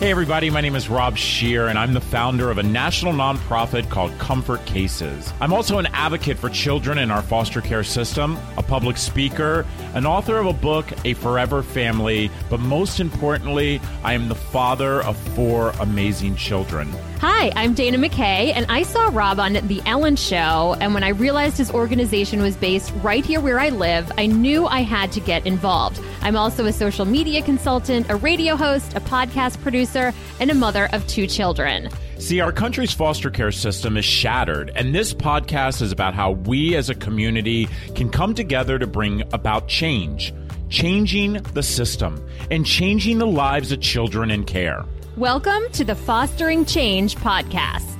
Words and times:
Hey, 0.00 0.10
everybody, 0.10 0.48
my 0.48 0.62
name 0.62 0.76
is 0.76 0.88
Rob 0.88 1.18
Scheer, 1.18 1.68
and 1.68 1.78
I'm 1.78 1.92
the 1.92 2.00
founder 2.00 2.50
of 2.50 2.56
a 2.56 2.62
national 2.62 3.12
nonprofit 3.12 3.90
called 3.90 4.18
Comfort 4.18 4.64
Cases. 4.64 5.30
I'm 5.42 5.52
also 5.52 5.76
an 5.76 5.88
advocate 5.92 6.38
for 6.38 6.48
children 6.48 6.96
in 6.96 7.10
our 7.10 7.20
foster 7.20 7.60
care 7.60 7.84
system, 7.84 8.38
a 8.56 8.62
public 8.62 8.96
speaker, 8.96 9.66
an 9.92 10.06
author 10.06 10.38
of 10.38 10.46
a 10.46 10.54
book, 10.54 10.86
A 11.04 11.12
Forever 11.12 11.62
Family, 11.62 12.30
but 12.48 12.60
most 12.60 12.98
importantly, 12.98 13.78
I 14.02 14.14
am 14.14 14.30
the 14.30 14.34
father 14.34 15.02
of 15.02 15.18
four 15.34 15.74
amazing 15.80 16.36
children. 16.36 16.90
Hi, 17.18 17.52
I'm 17.54 17.74
Dana 17.74 17.98
McKay, 17.98 18.54
and 18.54 18.64
I 18.70 18.84
saw 18.84 19.10
Rob 19.12 19.38
on 19.38 19.52
The 19.52 19.82
Ellen 19.84 20.16
Show. 20.16 20.78
And 20.80 20.94
when 20.94 21.04
I 21.04 21.10
realized 21.10 21.58
his 21.58 21.70
organization 21.70 22.40
was 22.40 22.56
based 22.56 22.90
right 23.02 23.22
here 23.22 23.42
where 23.42 23.60
I 23.60 23.68
live, 23.68 24.10
I 24.16 24.24
knew 24.24 24.64
I 24.64 24.80
had 24.80 25.12
to 25.12 25.20
get 25.20 25.44
involved. 25.44 26.00
I'm 26.22 26.36
also 26.36 26.66
a 26.66 26.72
social 26.72 27.06
media 27.06 27.40
consultant, 27.42 28.10
a 28.10 28.16
radio 28.16 28.54
host, 28.54 28.94
a 28.94 29.00
podcast 29.00 29.60
producer, 29.62 30.12
and 30.38 30.50
a 30.50 30.54
mother 30.54 30.88
of 30.92 31.06
two 31.06 31.26
children. 31.26 31.88
See, 32.18 32.40
our 32.40 32.52
country's 32.52 32.92
foster 32.92 33.30
care 33.30 33.50
system 33.50 33.96
is 33.96 34.04
shattered, 34.04 34.70
and 34.74 34.94
this 34.94 35.14
podcast 35.14 35.80
is 35.80 35.92
about 35.92 36.12
how 36.14 36.32
we 36.32 36.76
as 36.76 36.90
a 36.90 36.94
community 36.94 37.68
can 37.94 38.10
come 38.10 38.34
together 38.34 38.78
to 38.78 38.86
bring 38.86 39.22
about 39.32 39.66
change, 39.66 40.34
changing 40.68 41.34
the 41.54 41.62
system, 41.62 42.22
and 42.50 42.66
changing 42.66 43.16
the 43.16 43.26
lives 43.26 43.72
of 43.72 43.80
children 43.80 44.30
in 44.30 44.44
care. 44.44 44.84
Welcome 45.16 45.62
to 45.72 45.84
the 45.84 45.94
Fostering 45.94 46.66
Change 46.66 47.16
podcast. 47.16 47.99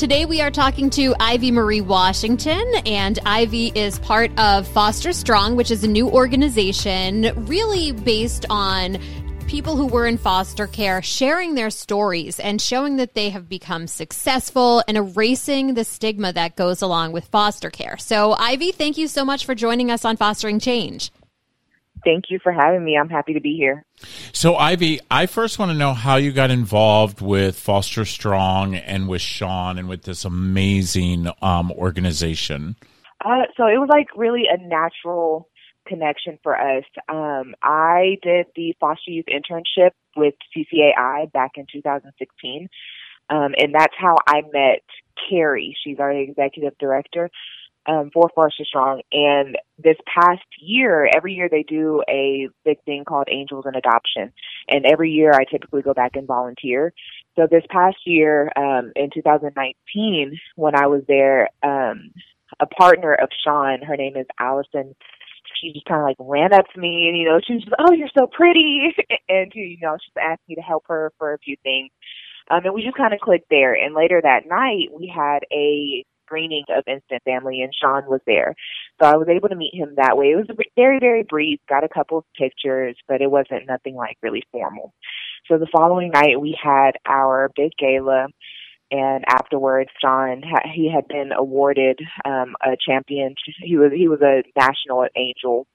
Today 0.00 0.24
we 0.24 0.40
are 0.40 0.50
talking 0.50 0.88
to 0.88 1.14
Ivy 1.20 1.50
Marie 1.50 1.82
Washington, 1.82 2.64
and 2.86 3.18
Ivy 3.26 3.70
is 3.74 3.98
part 3.98 4.30
of 4.40 4.66
Foster 4.66 5.12
Strong, 5.12 5.56
which 5.56 5.70
is 5.70 5.84
a 5.84 5.88
new 5.88 6.08
organization 6.08 7.30
really 7.44 7.92
based 7.92 8.46
on 8.48 8.96
people 9.46 9.76
who 9.76 9.86
were 9.86 10.06
in 10.06 10.16
foster 10.16 10.66
care 10.66 11.02
sharing 11.02 11.54
their 11.54 11.68
stories 11.68 12.40
and 12.40 12.62
showing 12.62 12.96
that 12.96 13.12
they 13.12 13.28
have 13.28 13.46
become 13.46 13.86
successful 13.86 14.82
and 14.88 14.96
erasing 14.96 15.74
the 15.74 15.84
stigma 15.84 16.32
that 16.32 16.56
goes 16.56 16.80
along 16.80 17.12
with 17.12 17.26
foster 17.26 17.68
care. 17.68 17.98
So, 17.98 18.32
Ivy, 18.32 18.72
thank 18.72 18.96
you 18.96 19.06
so 19.06 19.22
much 19.22 19.44
for 19.44 19.54
joining 19.54 19.90
us 19.90 20.06
on 20.06 20.16
Fostering 20.16 20.60
Change. 20.60 21.10
Thank 22.04 22.26
you 22.30 22.38
for 22.42 22.52
having 22.52 22.84
me. 22.84 22.96
I'm 22.96 23.08
happy 23.08 23.34
to 23.34 23.40
be 23.40 23.56
here. 23.56 23.84
So, 24.32 24.56
Ivy, 24.56 25.00
I 25.10 25.26
first 25.26 25.58
want 25.58 25.70
to 25.70 25.76
know 25.76 25.92
how 25.92 26.16
you 26.16 26.32
got 26.32 26.50
involved 26.50 27.20
with 27.20 27.58
Foster 27.58 28.04
Strong 28.04 28.74
and 28.74 29.08
with 29.08 29.20
Sean 29.20 29.78
and 29.78 29.88
with 29.88 30.02
this 30.02 30.24
amazing 30.24 31.28
um, 31.42 31.70
organization. 31.72 32.76
Uh, 33.24 33.42
so 33.56 33.66
it 33.66 33.78
was 33.78 33.88
like 33.90 34.08
really 34.16 34.44
a 34.50 34.56
natural 34.66 35.48
connection 35.86 36.38
for 36.42 36.58
us. 36.58 36.84
Um, 37.08 37.54
I 37.62 38.16
did 38.22 38.46
the 38.54 38.74
foster 38.80 39.10
youth 39.10 39.26
internship 39.26 39.90
with 40.16 40.34
CCAI 40.56 41.30
back 41.32 41.52
in 41.56 41.66
2016. 41.70 42.68
Um, 43.28 43.54
and 43.58 43.74
that's 43.74 43.94
how 43.98 44.16
I 44.26 44.42
met 44.52 44.82
Carrie. 45.28 45.76
She's 45.84 45.98
our 46.00 46.10
executive 46.10 46.76
director 46.78 47.30
um, 47.86 48.10
for 48.12 48.30
Foster 48.34 48.64
Strong. 48.64 49.02
And 49.12 49.56
this 49.78 49.96
past 50.06 50.44
year, 50.60 51.08
every 51.14 51.34
year 51.34 51.48
they 51.50 51.62
do 51.62 52.02
a 52.08 52.48
big 52.64 52.82
thing 52.84 53.04
called 53.04 53.28
Angels 53.30 53.64
in 53.66 53.74
Adoption. 53.74 54.32
And 54.68 54.86
every 54.86 55.10
year 55.10 55.32
I 55.32 55.44
typically 55.44 55.82
go 55.82 55.94
back 55.94 56.16
and 56.16 56.26
volunteer. 56.26 56.92
So 57.36 57.46
this 57.50 57.64
past 57.70 57.96
year, 58.04 58.50
um, 58.56 58.92
in 58.96 59.10
2019, 59.12 60.38
when 60.56 60.76
I 60.76 60.86
was 60.86 61.02
there, 61.08 61.48
um, 61.62 62.10
a 62.58 62.66
partner 62.66 63.14
of 63.14 63.28
Sean, 63.44 63.82
her 63.82 63.96
name 63.96 64.16
is 64.16 64.26
Allison, 64.38 64.94
she 65.60 65.72
just 65.72 65.86
kind 65.86 66.00
of 66.00 66.06
like 66.06 66.16
ran 66.18 66.52
up 66.52 66.66
to 66.72 66.80
me 66.80 67.08
and, 67.08 67.16
you 67.16 67.26
know, 67.26 67.40
she 67.44 67.54
was 67.54 67.64
just, 67.64 67.74
oh, 67.78 67.92
you're 67.92 68.08
so 68.16 68.26
pretty. 68.26 68.94
and, 69.28 69.52
you 69.54 69.78
know, 69.80 69.96
she 70.02 70.10
asked 70.20 70.42
me 70.48 70.54
to 70.54 70.60
help 70.60 70.84
her 70.88 71.12
for 71.18 71.32
a 71.32 71.38
few 71.38 71.56
things. 71.62 71.90
Um, 72.50 72.64
and 72.64 72.74
we 72.74 72.82
just 72.82 72.96
kind 72.96 73.14
of 73.14 73.20
clicked 73.20 73.48
there. 73.48 73.74
And 73.74 73.94
later 73.94 74.20
that 74.22 74.46
night, 74.46 74.88
we 74.92 75.12
had 75.14 75.40
a 75.52 76.04
screening 76.30 76.64
of 76.68 76.84
Instant 76.86 77.22
Family, 77.24 77.60
and 77.62 77.72
Sean 77.74 78.06
was 78.06 78.20
there. 78.26 78.54
So 79.00 79.08
I 79.08 79.16
was 79.16 79.28
able 79.28 79.48
to 79.48 79.56
meet 79.56 79.74
him 79.74 79.94
that 79.96 80.16
way. 80.16 80.26
It 80.26 80.36
was 80.36 80.46
very, 80.76 80.98
very 81.00 81.24
brief, 81.24 81.60
got 81.68 81.84
a 81.84 81.88
couple 81.88 82.18
of 82.18 82.24
pictures, 82.38 82.96
but 83.08 83.20
it 83.20 83.30
wasn't 83.30 83.66
nothing 83.66 83.96
like 83.96 84.16
really 84.22 84.44
formal. 84.52 84.94
So 85.48 85.58
the 85.58 85.66
following 85.74 86.10
night, 86.12 86.40
we 86.40 86.56
had 86.62 86.92
our 87.06 87.50
big 87.56 87.72
gala. 87.78 88.28
And 88.92 89.24
afterwards, 89.28 89.90
Sean 90.02 90.42
he 90.74 90.90
had 90.92 91.06
been 91.06 91.30
awarded 91.32 92.00
um, 92.24 92.54
a 92.60 92.76
champion. 92.76 93.36
He 93.62 93.76
was 93.76 93.92
he 93.94 94.08
was 94.08 94.20
a 94.20 94.42
national 94.58 95.06
angel, 95.14 95.68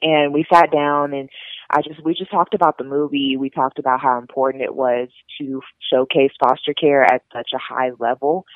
and 0.00 0.32
we 0.32 0.46
sat 0.50 0.72
down 0.72 1.12
and 1.12 1.28
I 1.70 1.82
just 1.82 2.02
we 2.02 2.14
just 2.14 2.30
talked 2.30 2.54
about 2.54 2.78
the 2.78 2.84
movie. 2.84 3.36
We 3.36 3.50
talked 3.50 3.78
about 3.78 4.00
how 4.00 4.18
important 4.18 4.64
it 4.64 4.74
was 4.74 5.08
to 5.38 5.60
showcase 5.92 6.32
foster 6.42 6.72
care 6.72 7.04
at 7.04 7.22
such 7.30 7.50
a 7.54 7.58
high 7.58 7.90
level 7.98 8.46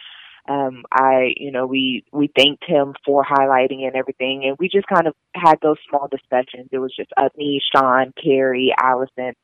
um 0.49 0.85
i 0.93 1.33
you 1.37 1.51
know 1.51 1.67
we 1.67 2.05
we 2.13 2.31
thanked 2.37 2.65
him 2.67 2.95
for 3.05 3.25
highlighting 3.25 3.87
and 3.87 3.97
everything 3.97 4.45
and 4.45 4.57
we 4.59 4.69
just 4.69 4.87
kind 4.87 5.07
of 5.07 5.15
had 5.35 5.59
those 5.63 5.79
small 5.89 6.09
discussions. 6.09 6.69
It 6.71 6.79
was 6.79 6.95
just 6.95 7.11
me 7.37 7.61
sean 7.75 8.13
carrie 8.23 8.75
allison. 8.79 9.35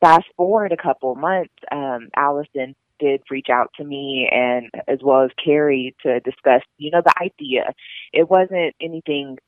Fast 0.00 0.26
forward 0.36 0.72
a 0.72 0.76
couple 0.76 1.14
months 1.14 1.54
um 1.72 2.08
allison 2.16 2.74
did 2.98 3.22
reach 3.30 3.48
out 3.50 3.70
to 3.76 3.84
me 3.84 4.28
and 4.30 4.70
as 4.88 4.98
well 5.02 5.22
as 5.22 5.30
carrie 5.42 5.94
to 6.02 6.20
discuss 6.20 6.62
you 6.78 6.90
know 6.90 7.02
the 7.04 7.14
idea. 7.20 7.72
It 8.12 8.28
wasn't 8.28 8.74
anything 8.80 9.38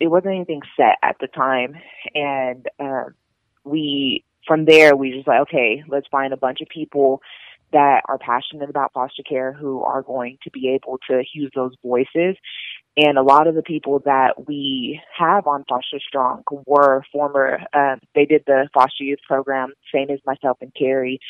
it 0.00 0.06
wasn't 0.06 0.34
anything 0.34 0.62
set 0.76 0.96
at 1.02 1.16
the 1.20 1.26
time 1.26 1.74
and 2.14 2.66
um 2.80 3.14
we 3.64 4.24
from 4.46 4.64
there 4.64 4.96
we 4.96 5.12
just 5.12 5.28
like 5.28 5.42
okay 5.42 5.84
let's 5.88 6.06
find 6.08 6.32
a 6.32 6.36
bunch 6.36 6.60
of 6.60 6.68
people 6.68 7.20
that 7.72 8.02
are 8.08 8.18
passionate 8.18 8.70
about 8.70 8.92
foster 8.92 9.22
care 9.22 9.52
who 9.52 9.82
are 9.82 10.02
going 10.02 10.38
to 10.44 10.50
be 10.50 10.68
able 10.74 10.98
to 11.08 11.22
use 11.34 11.50
those 11.54 11.74
voices. 11.84 12.36
And 12.96 13.16
a 13.16 13.22
lot 13.22 13.46
of 13.46 13.54
the 13.54 13.62
people 13.62 14.00
that 14.06 14.48
we 14.48 15.00
have 15.16 15.46
on 15.46 15.64
Foster 15.68 16.00
Strong 16.00 16.42
were 16.66 17.04
former, 17.12 17.60
um, 17.72 18.00
they 18.14 18.24
did 18.24 18.42
the 18.46 18.68
foster 18.74 19.04
youth 19.04 19.20
program, 19.26 19.72
same 19.94 20.10
as 20.10 20.18
myself 20.26 20.58
and 20.60 20.72
Carrie. 20.74 21.20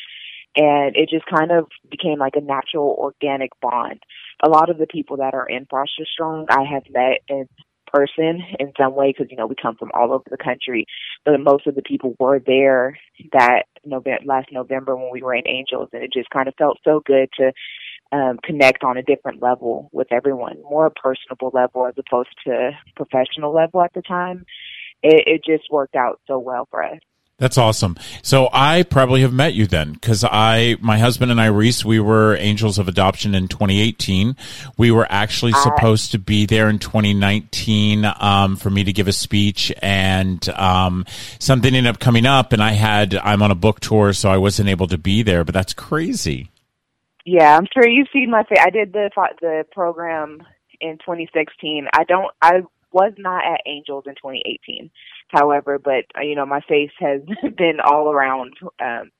And 0.55 0.95
it 0.95 1.09
just 1.09 1.25
kind 1.27 1.51
of 1.51 1.67
became 1.91 2.17
like 2.17 2.35
a 2.35 2.41
natural 2.41 2.95
organic 2.97 3.51
bond. 3.61 3.99
A 4.43 4.49
lot 4.49 4.71
of 4.71 4.79
the 4.79 4.87
people 4.87 5.17
that 5.17 5.35
are 5.35 5.47
in 5.47 5.67
Foster 5.67 6.05
Strong 6.11 6.47
I 6.49 6.63
have 6.63 6.83
met 6.89 7.19
in 7.27 7.47
person 7.91 8.41
in 8.59 8.71
some 8.79 8.95
way 8.95 9.11
because 9.11 9.27
you 9.29 9.37
know 9.37 9.47
we 9.47 9.55
come 9.61 9.75
from 9.75 9.91
all 9.93 10.13
over 10.13 10.23
the 10.29 10.37
country 10.37 10.85
but 11.25 11.39
most 11.39 11.67
of 11.67 11.75
the 11.75 11.81
people 11.81 12.15
were 12.19 12.39
there 12.45 12.97
that 13.33 13.63
November 13.85 14.23
last 14.25 14.47
November 14.51 14.95
when 14.95 15.11
we 15.11 15.21
were 15.21 15.35
in 15.35 15.47
Angels 15.47 15.89
and 15.93 16.03
it 16.03 16.13
just 16.13 16.29
kind 16.29 16.47
of 16.47 16.53
felt 16.57 16.77
so 16.83 17.01
good 17.05 17.29
to 17.37 17.51
um 18.11 18.39
connect 18.43 18.83
on 18.83 18.97
a 18.97 19.03
different 19.03 19.41
level 19.41 19.89
with 19.91 20.07
everyone 20.11 20.55
more 20.63 20.91
personable 21.01 21.51
level 21.53 21.85
as 21.87 21.93
opposed 21.97 22.29
to 22.45 22.71
professional 22.95 23.53
level 23.53 23.81
at 23.81 23.93
the 23.93 24.01
time. 24.01 24.45
It, 25.01 25.23
it 25.27 25.41
just 25.45 25.71
worked 25.71 25.95
out 25.95 26.19
so 26.27 26.39
well 26.39 26.67
for 26.69 26.83
us 26.83 26.99
that's 27.39 27.57
awesome. 27.57 27.95
So 28.21 28.49
I 28.51 28.83
probably 28.83 29.21
have 29.21 29.31
met 29.31 29.53
you 29.53 29.65
then 29.65 29.93
because 29.93 30.25
I, 30.25 30.75
my 30.81 30.99
husband 30.99 31.31
and 31.31 31.39
I, 31.39 31.45
Reese, 31.45 31.85
we 31.85 31.99
were 31.99 32.35
Angels 32.35 32.77
of 32.77 32.89
Adoption 32.89 33.33
in 33.33 33.47
2018. 33.47 34.35
We 34.77 34.91
were 34.91 35.07
actually 35.09 35.53
uh, 35.53 35.63
supposed 35.63 36.11
to 36.11 36.19
be 36.19 36.45
there 36.45 36.67
in 36.69 36.79
2019 36.79 38.05
um, 38.19 38.57
for 38.57 38.69
me 38.69 38.83
to 38.83 38.91
give 38.91 39.07
a 39.07 39.13
speech, 39.13 39.71
and 39.81 40.47
um, 40.49 41.05
something 41.39 41.73
ended 41.73 41.89
up 41.89 41.99
coming 42.01 42.25
up, 42.25 42.51
and 42.51 42.61
I 42.61 42.73
had 42.73 43.15
I'm 43.15 43.41
on 43.41 43.51
a 43.51 43.55
book 43.55 43.79
tour, 43.79 44.11
so 44.11 44.29
I 44.29 44.37
wasn't 44.37 44.67
able 44.67 44.87
to 44.87 44.97
be 44.97 45.23
there. 45.23 45.45
But 45.45 45.53
that's 45.53 45.73
crazy. 45.73 46.51
Yeah, 47.25 47.55
I'm 47.55 47.67
sure 47.73 47.87
you've 47.87 48.09
seen 48.11 48.31
my 48.31 48.43
face. 48.43 48.59
I 48.59 48.69
did 48.69 48.91
the 48.91 49.09
the 49.39 49.65
program 49.71 50.43
in 50.81 50.97
2016. 50.97 51.87
I 51.93 52.03
don't. 52.03 52.33
I 52.41 52.63
was 52.91 53.13
not 53.17 53.45
at 53.45 53.61
Angels 53.65 54.05
in 54.07 54.15
2018 54.15 54.89
however, 55.29 55.79
but 55.79 56.05
uh, 56.17 56.21
you 56.21 56.35
know, 56.35 56.45
my 56.45 56.61
face 56.61 56.91
has 56.99 57.21
been 57.57 57.79
all 57.83 58.11
around 58.11 58.53
um, 58.79 59.11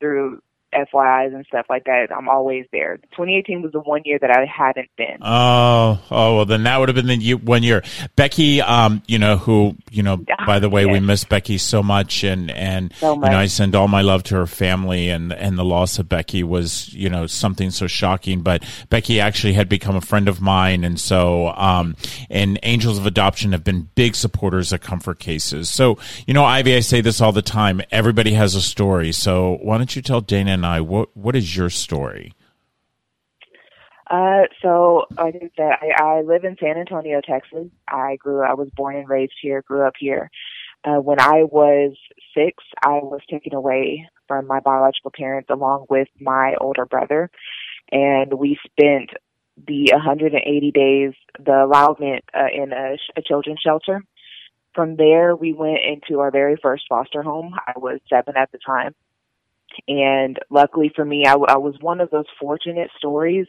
through 0.00 0.40
FYIs 0.74 1.34
and 1.34 1.46
stuff 1.46 1.66
like 1.68 1.84
that. 1.84 2.08
I'm 2.14 2.28
always 2.28 2.66
there. 2.72 2.98
2018 3.12 3.62
was 3.62 3.72
the 3.72 3.80
one 3.80 4.02
year 4.04 4.18
that 4.20 4.30
I 4.30 4.44
hadn't 4.44 4.90
been. 4.96 5.18
Oh, 5.22 6.00
oh 6.10 6.36
well, 6.36 6.44
then 6.44 6.64
that 6.64 6.78
would 6.78 6.88
have 6.88 6.96
been 6.96 7.06
the 7.06 7.16
year, 7.16 7.36
one 7.36 7.62
year. 7.62 7.82
Becky, 8.16 8.60
um, 8.60 9.02
you 9.06 9.18
know 9.18 9.36
who, 9.36 9.76
you 9.90 10.02
know, 10.02 10.24
by 10.46 10.58
the 10.58 10.68
way, 10.68 10.84
yes. 10.84 10.92
we 10.92 11.00
miss 11.00 11.24
Becky 11.24 11.58
so 11.58 11.82
much, 11.82 12.24
and 12.24 12.50
and 12.50 12.92
so 12.96 13.16
much. 13.16 13.28
you 13.28 13.32
know, 13.32 13.38
I 13.38 13.46
send 13.46 13.74
all 13.74 13.88
my 13.88 14.02
love 14.02 14.22
to 14.24 14.34
her 14.36 14.46
family, 14.46 15.08
and 15.08 15.32
and 15.32 15.58
the 15.58 15.64
loss 15.64 15.98
of 15.98 16.08
Becky 16.08 16.42
was, 16.42 16.92
you 16.92 17.08
know, 17.08 17.26
something 17.26 17.70
so 17.70 17.86
shocking. 17.86 18.42
But 18.42 18.64
Becky 18.88 19.20
actually 19.20 19.54
had 19.54 19.68
become 19.68 19.96
a 19.96 20.00
friend 20.00 20.28
of 20.28 20.40
mine, 20.40 20.84
and 20.84 20.98
so, 20.98 21.48
um, 21.48 21.96
and 22.30 22.58
Angels 22.62 22.98
of 22.98 23.06
Adoption 23.06 23.52
have 23.52 23.64
been 23.64 23.88
big 23.94 24.14
supporters 24.14 24.72
of 24.72 24.80
Comfort 24.80 25.18
Cases. 25.18 25.70
So, 25.70 25.98
you 26.26 26.34
know, 26.34 26.44
Ivy, 26.44 26.76
I 26.76 26.80
say 26.80 27.00
this 27.00 27.20
all 27.20 27.32
the 27.32 27.42
time. 27.42 27.82
Everybody 27.90 28.34
has 28.34 28.54
a 28.54 28.62
story. 28.62 29.12
So 29.12 29.58
why 29.62 29.78
don't 29.78 29.94
you 29.94 30.02
tell 30.02 30.20
Dana 30.20 30.52
and 30.52 30.63
I 30.64 30.80
what 30.80 31.16
what 31.16 31.36
is 31.36 31.56
your 31.56 31.70
story? 31.70 32.34
Uh, 34.10 34.42
so 34.60 35.06
I 35.16 35.30
think 35.30 35.52
that 35.56 35.78
I, 35.80 36.02
I 36.02 36.20
live 36.22 36.44
in 36.44 36.56
San 36.60 36.76
Antonio, 36.76 37.20
Texas. 37.26 37.68
I 37.88 38.16
grew, 38.16 38.42
I 38.42 38.52
was 38.52 38.68
born 38.76 38.96
and 38.96 39.08
raised 39.08 39.32
here, 39.40 39.62
grew 39.62 39.86
up 39.86 39.94
here. 39.98 40.30
Uh, 40.84 41.00
when 41.00 41.18
I 41.18 41.44
was 41.44 41.96
six, 42.34 42.62
I 42.84 43.00
was 43.02 43.22
taken 43.30 43.54
away 43.54 44.08
from 44.28 44.46
my 44.46 44.60
biological 44.60 45.10
parents 45.16 45.48
along 45.50 45.86
with 45.88 46.08
my 46.20 46.54
older 46.60 46.84
brother, 46.84 47.30
and 47.90 48.34
we 48.34 48.58
spent 48.66 49.10
the 49.66 49.90
180 49.92 50.70
days, 50.72 51.12
the 51.42 51.64
allowment 51.64 52.24
uh, 52.34 52.48
in 52.52 52.72
a, 52.72 52.96
a 53.16 53.22
children's 53.22 53.60
shelter. 53.60 54.02
From 54.74 54.96
there, 54.96 55.34
we 55.34 55.52
went 55.52 55.78
into 55.86 56.20
our 56.20 56.30
very 56.30 56.56
first 56.60 56.84
foster 56.88 57.22
home. 57.22 57.54
I 57.66 57.78
was 57.78 58.00
seven 58.10 58.34
at 58.36 58.50
the 58.52 58.58
time. 58.58 58.94
And 59.88 60.38
luckily 60.50 60.90
for 60.94 61.04
me, 61.04 61.24
I 61.26 61.36
was 61.36 61.74
one 61.80 62.00
of 62.00 62.10
those 62.10 62.26
fortunate 62.40 62.90
stories. 62.98 63.46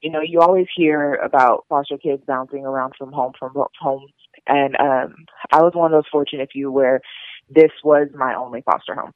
You 0.00 0.10
know, 0.10 0.20
you 0.22 0.40
always 0.40 0.66
hear 0.74 1.14
about 1.14 1.66
foster 1.68 1.98
kids 1.98 2.22
bouncing 2.26 2.64
around 2.64 2.94
from 2.96 3.12
home 3.12 3.32
from 3.38 3.52
home. 3.80 4.06
And 4.46 4.76
um, 4.80 5.14
I 5.52 5.62
was 5.62 5.72
one 5.74 5.92
of 5.92 5.98
those 5.98 6.10
fortunate 6.10 6.50
few 6.52 6.72
where 6.72 7.00
this 7.48 7.70
was 7.84 8.08
my 8.14 8.34
only 8.34 8.62
foster 8.62 8.94
home. 8.94 9.12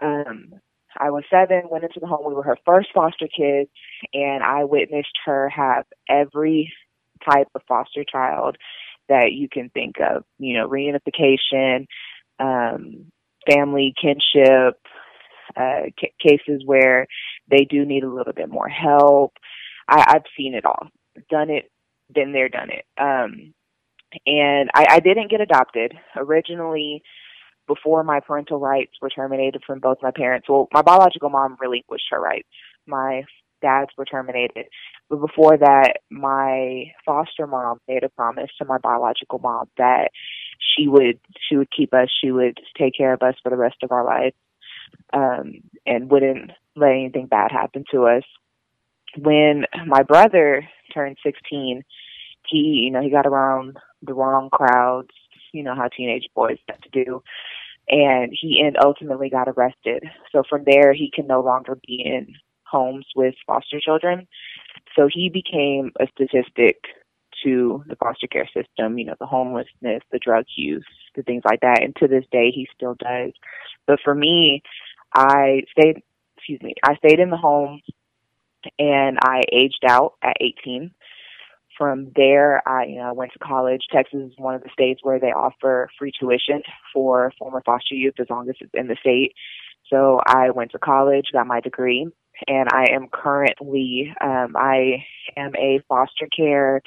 Um, 0.00 0.60
I 0.98 1.10
was 1.10 1.24
seven, 1.30 1.68
went 1.70 1.84
into 1.84 2.00
the 2.00 2.06
home. 2.06 2.26
We 2.26 2.34
were 2.34 2.42
her 2.42 2.58
first 2.64 2.88
foster 2.94 3.26
kids, 3.26 3.70
and 4.14 4.42
I 4.42 4.64
witnessed 4.64 5.18
her 5.24 5.48
have 5.48 5.84
every 6.08 6.72
type 7.28 7.48
of 7.54 7.62
foster 7.68 8.04
child 8.04 8.56
that 9.08 9.32
you 9.32 9.48
can 9.48 9.68
think 9.70 9.96
of. 10.00 10.24
You 10.38 10.54
know, 10.58 10.68
reunification, 10.68 11.86
um, 12.38 13.10
family 13.50 13.94
kinship, 14.00 14.78
uh, 15.56 15.82
c- 16.00 16.12
cases 16.20 16.62
where 16.64 17.06
they 17.50 17.64
do 17.64 17.84
need 17.84 18.04
a 18.04 18.12
little 18.12 18.32
bit 18.32 18.48
more 18.50 18.68
help. 18.68 19.32
I, 19.88 20.14
I've 20.14 20.24
seen 20.36 20.54
it 20.54 20.64
all, 20.64 20.88
done 21.30 21.50
it, 21.50 21.70
been 22.12 22.32
there, 22.32 22.48
done 22.48 22.70
it. 22.70 22.84
Um, 23.00 23.54
and 24.26 24.70
I, 24.74 24.86
I 24.90 25.00
didn't 25.00 25.30
get 25.30 25.40
adopted 25.40 25.94
originally 26.16 27.02
before 27.66 28.04
my 28.04 28.20
parental 28.20 28.60
rights 28.60 28.92
were 29.02 29.10
terminated 29.10 29.62
from 29.66 29.80
both 29.80 29.98
my 30.02 30.12
parents. 30.12 30.48
Well, 30.48 30.68
my 30.72 30.82
biological 30.82 31.30
mom 31.30 31.56
relinquished 31.60 32.06
her 32.10 32.20
rights. 32.20 32.48
My 32.86 33.24
dads 33.62 33.90
were 33.96 34.04
terminated. 34.04 34.66
But 35.08 35.20
before 35.20 35.56
that, 35.56 35.94
my 36.10 36.84
foster 37.04 37.46
mom 37.46 37.78
made 37.88 38.04
a 38.04 38.08
promise 38.08 38.50
to 38.58 38.64
my 38.64 38.78
biological 38.78 39.38
mom 39.38 39.68
that 39.78 40.10
she 40.58 40.88
would 40.88 41.18
she 41.48 41.56
would 41.56 41.68
keep 41.76 41.92
us, 41.94 42.08
she 42.20 42.30
would 42.30 42.58
take 42.78 42.94
care 42.96 43.12
of 43.12 43.22
us 43.22 43.34
for 43.42 43.50
the 43.50 43.56
rest 43.56 43.76
of 43.82 43.92
our 43.92 44.04
lives, 44.04 44.34
um, 45.12 45.54
and 45.86 46.10
wouldn't 46.10 46.50
let 46.74 46.90
anything 46.90 47.26
bad 47.26 47.50
happen 47.52 47.84
to 47.90 48.06
us. 48.06 48.24
When 49.18 49.64
my 49.86 50.02
brother 50.02 50.68
turned 50.92 51.18
sixteen, 51.22 51.84
he 52.48 52.82
you 52.84 52.90
know, 52.90 53.02
he 53.02 53.10
got 53.10 53.26
around 53.26 53.76
the 54.02 54.14
wrong 54.14 54.50
crowds, 54.50 55.14
you 55.52 55.62
know 55.62 55.74
how 55.74 55.88
teenage 55.88 56.28
boys 56.34 56.58
have 56.68 56.80
to 56.82 57.04
do. 57.04 57.22
And 57.88 58.32
he 58.38 58.60
and 58.60 58.76
ultimately 58.84 59.30
got 59.30 59.48
arrested. 59.48 60.02
So 60.32 60.42
from 60.48 60.64
there 60.66 60.92
he 60.92 61.10
can 61.14 61.26
no 61.26 61.40
longer 61.40 61.78
be 61.86 62.02
in 62.04 62.34
homes 62.64 63.06
with 63.14 63.34
foster 63.46 63.80
children. 63.80 64.26
So 64.96 65.08
he 65.10 65.28
became 65.28 65.92
a 66.00 66.06
statistic 66.08 66.78
to 67.44 67.84
the 67.86 67.96
foster 67.96 68.26
care 68.26 68.48
system, 68.52 68.98
you 68.98 69.04
know, 69.04 69.14
the 69.20 69.26
homelessness, 69.26 70.02
the 70.10 70.18
drug 70.18 70.46
use, 70.56 70.86
the 71.16 71.22
things 71.22 71.42
like 71.44 71.60
that. 71.60 71.82
And 71.82 71.94
to 71.96 72.08
this 72.08 72.24
day, 72.30 72.50
he 72.54 72.68
still 72.74 72.94
does. 72.94 73.32
But 73.86 73.98
for 74.04 74.14
me, 74.14 74.62
I 75.14 75.62
stayed, 75.70 76.02
excuse 76.36 76.60
me, 76.62 76.74
I 76.84 76.96
stayed 76.96 77.20
in 77.20 77.30
the 77.30 77.36
home 77.36 77.80
and 78.78 79.18
I 79.22 79.42
aged 79.52 79.84
out 79.88 80.14
at 80.22 80.36
18. 80.40 80.90
From 81.78 82.10
there, 82.16 82.66
I 82.66 82.86
you 82.86 82.96
know, 82.96 83.12
went 83.12 83.32
to 83.34 83.38
college. 83.38 83.82
Texas 83.92 84.20
is 84.20 84.32
one 84.38 84.54
of 84.54 84.62
the 84.62 84.70
states 84.72 85.00
where 85.02 85.20
they 85.20 85.26
offer 85.26 85.90
free 85.98 86.12
tuition 86.18 86.62
for 86.92 87.32
former 87.38 87.62
foster 87.66 87.94
youth 87.94 88.14
as 88.18 88.30
long 88.30 88.48
as 88.48 88.56
it's 88.60 88.70
in 88.72 88.86
the 88.86 88.96
state. 89.00 89.34
So 89.90 90.20
I 90.26 90.50
went 90.50 90.72
to 90.72 90.78
college, 90.78 91.26
got 91.32 91.46
my 91.46 91.60
degree, 91.60 92.08
and 92.48 92.68
I 92.72 92.86
am 92.92 93.08
currently 93.12 94.12
um, 94.20 94.54
I 94.56 95.04
am 95.36 95.54
a 95.56 95.80
foster 95.88 96.28
care 96.34 96.82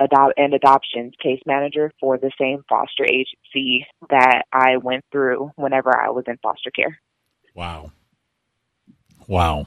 adopt 0.00 0.34
and 0.36 0.54
adoptions 0.54 1.14
case 1.22 1.40
manager 1.46 1.92
for 2.00 2.18
the 2.18 2.30
same 2.38 2.64
foster 2.68 3.04
agency 3.04 3.86
that 4.10 4.42
I 4.52 4.76
went 4.78 5.04
through 5.12 5.52
whenever 5.56 5.96
I 5.96 6.10
was 6.10 6.24
in 6.26 6.36
foster 6.42 6.70
care. 6.70 6.98
Wow. 7.54 7.92
Wow. 9.26 9.66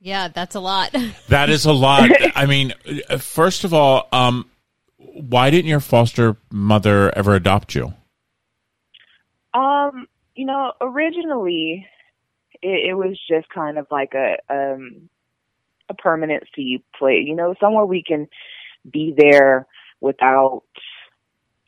Yeah, 0.00 0.28
that's 0.28 0.54
a 0.54 0.60
lot. 0.60 0.94
that 1.28 1.50
is 1.50 1.64
a 1.64 1.72
lot. 1.72 2.10
I 2.36 2.46
mean, 2.46 2.74
first 3.18 3.64
of 3.64 3.74
all, 3.74 4.08
um, 4.12 4.48
why 4.98 5.50
didn't 5.50 5.68
your 5.68 5.80
foster 5.80 6.36
mother 6.50 7.16
ever 7.16 7.34
adopt 7.34 7.74
you? 7.74 7.94
Um, 9.54 10.06
you 10.34 10.44
know, 10.44 10.72
originally 10.80 11.86
it, 12.62 12.90
it 12.90 12.94
was 12.94 13.18
just 13.28 13.48
kind 13.48 13.78
of 13.78 13.86
like 13.90 14.14
a 14.14 14.36
um 14.50 15.08
a 15.88 15.94
permanency 15.94 16.84
play, 16.98 17.22
you 17.26 17.34
know, 17.34 17.54
somewhere 17.60 17.86
we 17.86 18.02
can 18.02 18.28
be 18.90 19.14
there 19.16 19.66
without 20.00 20.62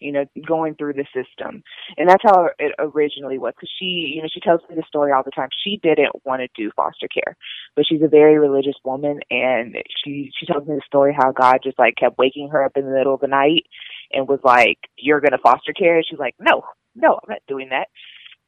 you 0.00 0.12
know, 0.12 0.24
going 0.46 0.74
through 0.74 0.94
the 0.94 1.04
system. 1.14 1.62
And 1.96 2.08
that's 2.08 2.22
how 2.24 2.48
it 2.58 2.74
originally 2.78 3.38
was. 3.38 3.52
Cause 3.60 3.70
she, 3.78 4.12
you 4.14 4.22
know, 4.22 4.28
she 4.32 4.40
tells 4.40 4.60
me 4.68 4.74
the 4.74 4.82
story 4.86 5.12
all 5.12 5.22
the 5.22 5.30
time. 5.30 5.48
She 5.62 5.78
didn't 5.82 6.24
want 6.24 6.40
to 6.40 6.48
do 6.56 6.70
foster 6.74 7.06
care, 7.06 7.36
but 7.76 7.84
she's 7.86 8.02
a 8.02 8.08
very 8.08 8.38
religious 8.38 8.76
woman. 8.84 9.20
And 9.30 9.76
she, 10.02 10.30
she 10.38 10.46
tells 10.46 10.66
me 10.66 10.74
the 10.74 10.82
story 10.86 11.14
how 11.16 11.32
God 11.32 11.58
just 11.62 11.78
like 11.78 11.96
kept 11.96 12.18
waking 12.18 12.48
her 12.48 12.64
up 12.64 12.76
in 12.76 12.86
the 12.86 12.92
middle 12.92 13.14
of 13.14 13.20
the 13.20 13.28
night 13.28 13.66
and 14.12 14.26
was 14.26 14.40
like, 14.42 14.78
you're 14.96 15.20
going 15.20 15.32
to 15.32 15.38
foster 15.38 15.72
care. 15.72 15.96
And 15.96 16.06
she's 16.08 16.18
like, 16.18 16.34
no, 16.40 16.62
no, 16.94 17.14
I'm 17.14 17.28
not 17.28 17.42
doing 17.46 17.68
that. 17.70 17.88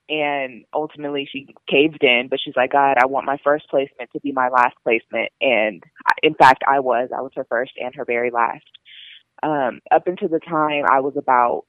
And 0.09 0.65
ultimately 0.75 1.29
she 1.31 1.47
caved 1.69 2.03
in, 2.03 2.29
but 2.29 2.39
she's 2.45 2.57
like, 2.57 2.73
God, 2.73 2.97
I 3.01 3.07
want 3.07 3.25
my 3.25 3.39
first 3.43 3.69
placement 3.71 4.11
to 4.13 4.21
be 4.21 4.33
my 4.33 4.49
last 4.49 4.75
placement. 4.83 5.31
And 5.41 5.83
in 6.23 6.35
fact, 6.35 6.63
I 6.69 6.81
was, 6.81 7.11
I 7.17 7.23
was 7.23 7.33
her 7.37 7.47
first 7.49 7.73
and 7.81 7.95
her 7.95 8.05
very 8.05 8.31
last 8.31 8.65
um, 9.43 9.81
up 9.91 10.07
until 10.07 10.29
the 10.29 10.41
time 10.41 10.85
I 10.91 11.01
was 11.01 11.15
about 11.17 11.67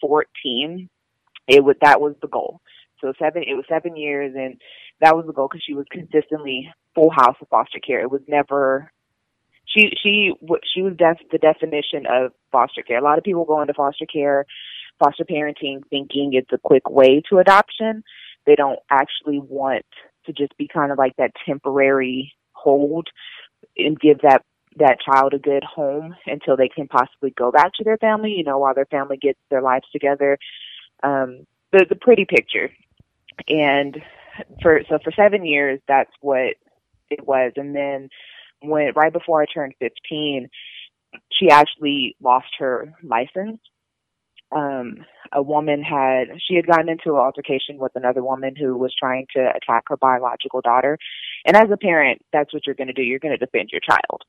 14, 0.00 0.88
it 1.48 1.64
was, 1.64 1.76
that 1.80 2.00
was 2.00 2.14
the 2.20 2.28
goal. 2.28 2.60
So 3.00 3.12
seven, 3.18 3.42
it 3.42 3.54
was 3.54 3.64
seven 3.68 3.96
years 3.96 4.34
and 4.36 4.60
that 5.00 5.16
was 5.16 5.26
the 5.26 5.32
goal 5.32 5.48
because 5.50 5.64
she 5.64 5.74
was 5.74 5.86
consistently 5.90 6.70
full 6.94 7.10
house 7.10 7.36
of 7.40 7.48
foster 7.48 7.80
care. 7.80 8.00
It 8.00 8.10
was 8.10 8.20
never, 8.28 8.92
she, 9.64 9.90
she, 10.02 10.32
she 10.72 10.82
was 10.82 10.94
def, 10.96 11.18
the 11.30 11.38
definition 11.38 12.06
of 12.08 12.32
foster 12.50 12.82
care. 12.82 12.98
A 12.98 13.04
lot 13.04 13.18
of 13.18 13.24
people 13.24 13.44
go 13.44 13.60
into 13.60 13.74
foster 13.74 14.06
care, 14.06 14.46
foster 15.02 15.24
parenting 15.24 15.82
thinking 15.90 16.32
it's 16.32 16.52
a 16.52 16.58
quick 16.58 16.88
way 16.88 17.22
to 17.28 17.38
adoption. 17.38 18.02
They 18.46 18.54
don't 18.54 18.78
actually 18.90 19.38
want 19.38 19.86
to 20.26 20.32
just 20.32 20.56
be 20.56 20.68
kind 20.68 20.92
of 20.92 20.98
like 20.98 21.16
that 21.16 21.32
temporary 21.46 22.32
hold 22.52 23.08
and 23.76 23.98
give 23.98 24.20
that 24.22 24.44
that 24.76 24.98
child 25.00 25.34
a 25.34 25.38
good 25.38 25.64
home 25.64 26.14
until 26.26 26.56
they 26.56 26.68
can 26.68 26.88
possibly 26.88 27.30
go 27.36 27.50
back 27.50 27.72
to 27.74 27.84
their 27.84 27.98
family, 27.98 28.32
you 28.32 28.44
know, 28.44 28.58
while 28.58 28.74
their 28.74 28.86
family 28.86 29.18
gets 29.18 29.38
their 29.50 29.60
lives 29.60 29.84
together. 29.92 30.38
Um, 31.02 31.46
the, 31.72 31.84
the 31.88 31.96
pretty 31.96 32.24
picture. 32.24 32.70
And 33.48 34.00
for, 34.62 34.80
so 34.88 34.98
for 35.04 35.12
seven 35.12 35.44
years, 35.44 35.80
that's 35.88 36.12
what 36.20 36.54
it 37.10 37.26
was. 37.26 37.52
And 37.56 37.74
then 37.74 38.08
when, 38.62 38.92
right 38.94 39.12
before 39.12 39.42
I 39.42 39.46
turned 39.46 39.74
15, 39.78 40.48
she 41.30 41.50
actually 41.50 42.16
lost 42.22 42.48
her 42.58 42.94
license. 43.02 43.60
Um, 44.54 45.04
a 45.32 45.42
woman 45.42 45.82
had, 45.82 46.24
she 46.46 46.54
had 46.56 46.66
gotten 46.66 46.88
into 46.88 47.12
an 47.14 47.20
altercation 47.20 47.78
with 47.78 47.92
another 47.94 48.22
woman 48.22 48.54
who 48.54 48.76
was 48.76 48.94
trying 48.98 49.26
to 49.34 49.40
attack 49.40 49.84
her 49.88 49.96
biological 49.96 50.60
daughter. 50.60 50.98
And 51.46 51.56
as 51.56 51.70
a 51.72 51.76
parent, 51.76 52.20
that's 52.32 52.52
what 52.52 52.66
you're 52.66 52.74
going 52.74 52.88
to 52.88 52.92
do. 52.92 53.02
You're 53.02 53.18
going 53.18 53.36
to 53.36 53.44
defend 53.44 53.70
your 53.72 53.80
child. 53.80 54.22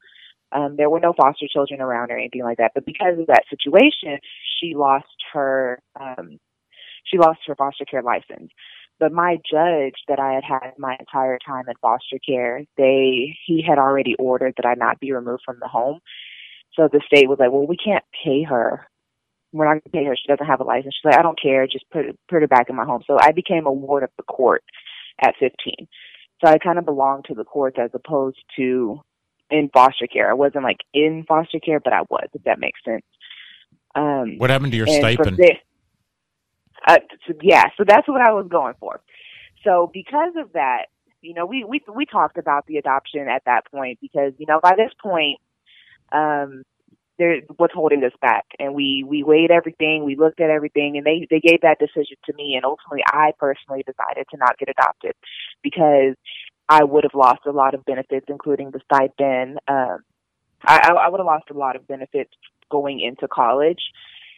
Um, 0.53 0.75
there 0.77 0.89
were 0.89 0.99
no 0.99 1.13
foster 1.13 1.47
children 1.51 1.81
around 1.81 2.11
or 2.11 2.17
anything 2.17 2.43
like 2.43 2.57
that. 2.59 2.71
But 2.73 2.85
because 2.85 3.19
of 3.19 3.27
that 3.27 3.43
situation, 3.49 4.19
she 4.59 4.75
lost 4.75 5.07
her 5.33 5.79
um, 5.99 6.39
she 7.05 7.17
lost 7.17 7.39
her 7.47 7.55
foster 7.55 7.85
care 7.85 8.01
license. 8.01 8.51
But 8.99 9.11
my 9.11 9.37
judge 9.49 9.95
that 10.07 10.19
I 10.19 10.33
had 10.33 10.43
had 10.43 10.71
my 10.77 10.95
entire 10.99 11.37
time 11.45 11.65
in 11.67 11.73
foster 11.81 12.19
care, 12.25 12.63
they 12.77 13.35
he 13.45 13.63
had 13.67 13.77
already 13.77 14.15
ordered 14.17 14.53
that 14.57 14.67
I 14.67 14.75
not 14.75 14.99
be 14.99 15.11
removed 15.11 15.43
from 15.45 15.57
the 15.59 15.67
home. 15.67 15.99
So 16.75 16.87
the 16.91 17.01
state 17.05 17.27
was 17.27 17.39
like, 17.39 17.51
"Well, 17.51 17.67
we 17.67 17.77
can't 17.77 18.05
pay 18.23 18.43
her. 18.43 18.87
We're 19.53 19.65
not 19.65 19.73
going 19.73 19.81
to 19.83 19.89
pay 19.89 20.03
her. 20.05 20.15
She 20.15 20.27
doesn't 20.27 20.45
have 20.45 20.59
a 20.59 20.65
license." 20.65 20.95
She's 20.95 21.05
like, 21.09 21.19
"I 21.19 21.21
don't 21.21 21.39
care. 21.41 21.65
Just 21.67 21.89
put 21.91 22.05
put 22.27 22.41
her 22.41 22.47
back 22.47 22.69
in 22.69 22.75
my 22.75 22.85
home." 22.85 23.03
So 23.07 23.17
I 23.19 23.31
became 23.31 23.65
a 23.65 23.71
ward 23.71 24.03
of 24.03 24.09
the 24.17 24.23
court 24.23 24.63
at 25.21 25.35
15. 25.39 25.87
So 26.43 26.51
I 26.51 26.57
kind 26.57 26.77
of 26.77 26.85
belonged 26.85 27.25
to 27.25 27.35
the 27.35 27.45
courts 27.45 27.77
as 27.79 27.91
opposed 27.93 28.41
to 28.57 29.01
in 29.49 29.69
foster 29.73 30.07
care. 30.07 30.29
I 30.29 30.33
wasn't 30.33 30.63
like 30.63 30.79
in 30.93 31.23
foster 31.27 31.59
care, 31.59 31.79
but 31.79 31.93
I 31.93 32.01
was, 32.09 32.27
if 32.33 32.43
that 32.43 32.59
makes 32.59 32.79
sense. 32.83 33.03
Um, 33.95 34.37
what 34.37 34.49
happened 34.49 34.71
to 34.71 34.77
your 34.77 34.87
stipend? 34.87 35.37
This, 35.37 35.57
uh, 36.87 36.97
so, 37.27 37.33
yeah, 37.41 37.65
so 37.77 37.83
that's 37.87 38.07
what 38.07 38.21
I 38.21 38.31
was 38.33 38.47
going 38.49 38.73
for. 38.79 38.99
So 39.63 39.89
because 39.93 40.33
of 40.37 40.53
that, 40.53 40.87
you 41.21 41.33
know, 41.33 41.45
we, 41.45 41.63
we, 41.63 41.81
we 41.93 42.05
talked 42.05 42.37
about 42.37 42.65
the 42.65 42.77
adoption 42.77 43.27
at 43.29 43.43
that 43.45 43.65
point 43.71 43.99
because, 44.01 44.33
you 44.37 44.45
know, 44.47 44.59
by 44.61 44.73
this 44.75 44.91
point, 45.01 45.39
um, 46.11 46.63
there 47.23 47.41
what's 47.57 47.73
holding 47.73 48.03
us 48.03 48.11
back. 48.21 48.45
And 48.59 48.73
we 48.73 49.05
we 49.07 49.23
weighed 49.23 49.51
everything 49.51 50.03
we 50.03 50.15
looked 50.15 50.41
at 50.41 50.49
everything 50.49 50.97
and 50.97 51.05
they 51.05 51.27
they 51.29 51.39
gave 51.39 51.61
that 51.61 51.79
decision 51.79 52.17
to 52.25 52.33
me. 52.33 52.55
And 52.55 52.65
ultimately 52.65 53.03
i 53.07 53.31
personally 53.39 53.83
decided 53.85 54.27
to 54.31 54.37
not 54.37 54.57
get 54.57 54.69
adopted 54.69 55.13
because 55.61 56.15
i 56.69 56.83
would 56.83 57.03
have 57.03 57.15
lost 57.15 57.41
a 57.45 57.51
lot 57.51 57.73
of 57.73 57.85
benefits 57.85 58.25
including 58.29 58.71
the 58.71 58.81
stipend. 58.85 59.59
Um 59.67 59.99
i 60.63 60.91
i 61.05 61.09
would 61.09 61.19
have 61.19 61.25
lost 61.27 61.49
a 61.49 61.57
lot 61.57 61.75
of 61.75 61.87
benefits 61.87 62.31
going 62.69 62.99
into 62.99 63.27
college. 63.27 63.81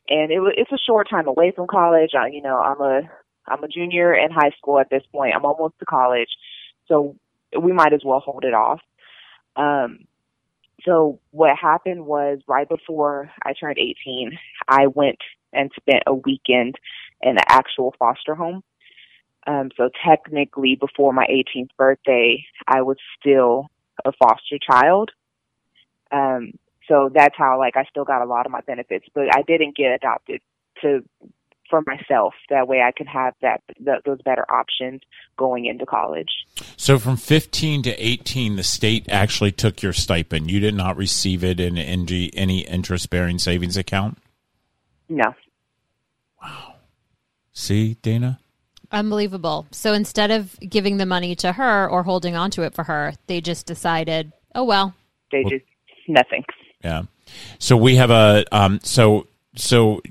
And 0.07 0.31
it 0.31 0.39
was 0.39 0.53
it's 0.55 0.71
a 0.71 0.85
short 0.85 1.09
time 1.09 1.27
away 1.27 1.51
from 1.55 1.67
college. 1.67 2.11
I, 2.13 2.27
you 2.27 2.41
know 2.41 2.57
i'm 2.59 2.81
a 2.81 3.01
i'm 3.47 3.63
a 3.63 3.67
junior 3.67 4.13
in 4.13 4.31
high 4.31 4.51
school 4.57 4.79
at 4.79 4.89
this 4.89 5.03
point. 5.11 5.33
I'm 5.35 5.45
almost 5.45 5.79
to 5.79 5.85
college. 5.85 6.29
So 6.87 7.15
we 7.59 7.71
might 7.71 7.93
as 7.93 8.01
well 8.05 8.19
hold 8.19 8.43
it 8.43 8.53
off 8.53 8.81
so 10.85 11.19
what 11.31 11.57
happened 11.57 12.05
was 12.05 12.39
right 12.47 12.69
before 12.69 13.31
I 13.43 13.53
turned 13.53 13.77
18, 13.77 14.37
I 14.67 14.87
went 14.87 15.17
and 15.51 15.71
spent 15.75 16.03
a 16.05 16.13
weekend 16.13 16.75
in 17.21 17.31
an 17.31 17.43
actual 17.47 17.95
foster 17.97 18.35
home. 18.35 18.63
Um, 19.47 19.71
so 19.77 19.89
technically, 20.05 20.75
before 20.75 21.13
my 21.13 21.25
18th 21.25 21.69
birthday, 21.77 22.45
I 22.67 22.81
was 22.81 22.97
still 23.19 23.67
a 24.03 24.11
foster 24.11 24.57
child. 24.59 25.11
Um, 26.11 26.53
so 26.87 27.09
that's 27.13 27.35
how 27.37 27.57
like 27.59 27.77
I 27.77 27.85
still 27.85 28.05
got 28.05 28.21
a 28.21 28.25
lot 28.25 28.45
of 28.45 28.51
my 28.51 28.61
benefits, 28.61 29.07
but 29.13 29.35
I 29.35 29.41
didn't 29.41 29.75
get 29.75 29.93
adopted 29.93 30.41
to 30.81 31.03
for 31.69 31.83
myself. 31.85 32.33
That 32.49 32.67
way 32.67 32.81
I 32.81 32.91
could 32.91 33.07
have 33.07 33.33
that 33.41 33.61
the, 33.79 34.01
those 34.05 34.21
better 34.21 34.49
options 34.51 35.01
going 35.37 35.65
into 35.65 35.85
college. 35.85 36.29
So 36.77 36.99
from 36.99 37.17
15 37.17 37.83
to 37.83 37.91
18, 37.91 38.55
the 38.55 38.63
state 38.63 39.07
actually 39.09 39.51
took 39.51 39.81
your 39.81 39.93
stipend. 39.93 40.51
You 40.51 40.59
did 40.59 40.75
not 40.75 40.97
receive 40.97 41.43
it 41.43 41.59
in, 41.59 41.77
in 41.77 42.07
any 42.33 42.59
interest 42.59 43.09
bearing 43.09 43.39
savings 43.39 43.77
account? 43.77 44.17
No. 45.09 45.35
Wow. 46.41 46.75
See, 47.53 47.95
Dana? 48.01 48.39
Unbelievable. 48.91 49.67
So 49.71 49.93
instead 49.93 50.31
of 50.31 50.59
giving 50.59 50.97
the 50.97 51.05
money 51.05 51.35
to 51.37 51.51
her 51.53 51.89
or 51.89 52.03
holding 52.03 52.35
on 52.35 52.51
to 52.51 52.63
it 52.63 52.73
for 52.73 52.83
her, 52.83 53.13
they 53.27 53.41
just 53.41 53.65
decided, 53.65 54.31
oh, 54.53 54.63
well. 54.63 54.93
They 55.31 55.41
well, 55.43 55.51
just, 55.51 55.65
nothing. 56.07 56.43
Yeah. 56.83 57.03
So 57.59 57.75
we 57.77 57.95
have 57.95 58.11
a, 58.11 58.45
um, 58.51 58.79
so, 58.83 59.27
so 59.55 60.01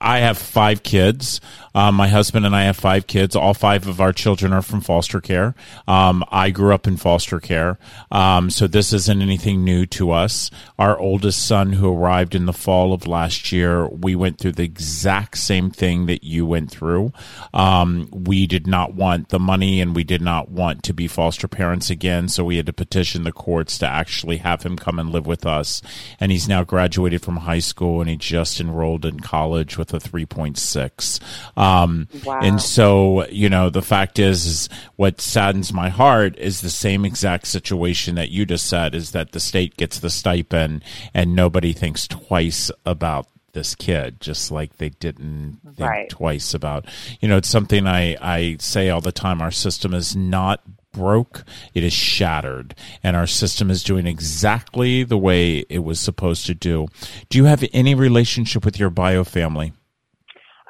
I 0.00 0.18
have 0.18 0.36
five 0.38 0.82
kids. 0.82 1.40
Um, 1.74 1.94
my 1.94 2.08
husband 2.08 2.46
and 2.46 2.56
I 2.56 2.64
have 2.64 2.76
five 2.76 3.06
kids. 3.06 3.36
All 3.36 3.52
five 3.52 3.86
of 3.86 4.00
our 4.00 4.12
children 4.12 4.52
are 4.54 4.62
from 4.62 4.80
foster 4.80 5.20
care. 5.20 5.54
Um, 5.86 6.24
I 6.30 6.48
grew 6.48 6.74
up 6.74 6.86
in 6.86 6.96
foster 6.96 7.38
care, 7.38 7.78
um, 8.10 8.48
so 8.48 8.66
this 8.66 8.94
isn't 8.94 9.20
anything 9.20 9.62
new 9.62 9.84
to 9.86 10.10
us. 10.10 10.50
Our 10.78 10.98
oldest 10.98 11.46
son, 11.46 11.74
who 11.74 11.94
arrived 11.94 12.34
in 12.34 12.46
the 12.46 12.54
fall 12.54 12.94
of 12.94 13.06
last 13.06 13.52
year, 13.52 13.86
we 13.88 14.14
went 14.14 14.38
through 14.38 14.52
the 14.52 14.64
exact 14.64 15.36
same 15.36 15.70
thing 15.70 16.06
that 16.06 16.24
you 16.24 16.46
went 16.46 16.70
through. 16.70 17.12
Um, 17.52 18.08
we 18.10 18.46
did 18.46 18.66
not 18.66 18.94
want 18.94 19.28
the 19.28 19.38
money, 19.38 19.82
and 19.82 19.94
we 19.94 20.04
did 20.04 20.22
not 20.22 20.50
want 20.50 20.82
to 20.84 20.94
be 20.94 21.08
foster 21.08 21.46
parents 21.46 21.90
again, 21.90 22.28
so 22.28 22.44
we 22.44 22.56
had 22.56 22.66
to 22.66 22.72
petition 22.72 23.24
the 23.24 23.32
courts 23.32 23.76
to 23.78 23.86
actually 23.86 24.38
have 24.38 24.62
him 24.62 24.76
come 24.76 24.98
and 24.98 25.10
live 25.10 25.26
with 25.26 25.44
us. 25.44 25.82
And 26.18 26.32
he's 26.32 26.48
now 26.48 26.64
graduated 26.64 27.20
from 27.20 27.38
high 27.38 27.58
school, 27.58 28.00
and 28.00 28.08
he 28.08 28.16
just 28.16 28.60
enrolled 28.60 29.04
in 29.04 29.20
college 29.20 29.76
with 29.76 29.85
a 29.94 29.98
3.6. 29.98 31.20
Um, 31.56 32.08
wow. 32.24 32.40
And 32.40 32.60
so, 32.60 33.26
you 33.26 33.48
know, 33.48 33.70
the 33.70 33.82
fact 33.82 34.18
is, 34.18 34.46
is 34.46 34.68
what 34.96 35.20
saddens 35.20 35.72
my 35.72 35.88
heart 35.88 36.38
is 36.38 36.60
the 36.60 36.70
same 36.70 37.04
exact 37.04 37.46
situation 37.46 38.14
that 38.16 38.30
you 38.30 38.46
just 38.46 38.66
said 38.66 38.94
is 38.94 39.12
that 39.12 39.32
the 39.32 39.40
state 39.40 39.76
gets 39.76 39.98
the 39.98 40.10
stipend 40.10 40.84
and 41.14 41.34
nobody 41.34 41.72
thinks 41.72 42.06
twice 42.06 42.70
about 42.84 43.26
this 43.56 43.74
kid, 43.74 44.20
just 44.20 44.50
like 44.50 44.76
they 44.76 44.90
didn't 44.90 45.58
think 45.64 45.88
right. 45.88 46.10
twice 46.10 46.52
about, 46.52 46.84
you 47.20 47.28
know, 47.28 47.38
it's 47.38 47.48
something 47.48 47.86
I, 47.86 48.16
I 48.20 48.56
say 48.60 48.90
all 48.90 49.00
the 49.00 49.12
time. 49.12 49.40
Our 49.40 49.50
system 49.50 49.94
is 49.94 50.14
not 50.14 50.62
broke, 50.96 51.44
it 51.74 51.84
is 51.84 51.92
shattered, 51.92 52.74
and 53.02 53.16
our 53.16 53.26
system 53.26 53.70
is 53.70 53.84
doing 53.84 54.06
exactly 54.06 55.04
the 55.04 55.18
way 55.18 55.58
it 55.68 55.80
was 55.80 56.00
supposed 56.00 56.46
to 56.46 56.54
do. 56.54 56.88
Do 57.28 57.38
you 57.38 57.44
have 57.44 57.64
any 57.72 57.94
relationship 57.94 58.64
with 58.64 58.78
your 58.78 58.90
bio 58.90 59.24
family? 59.24 59.72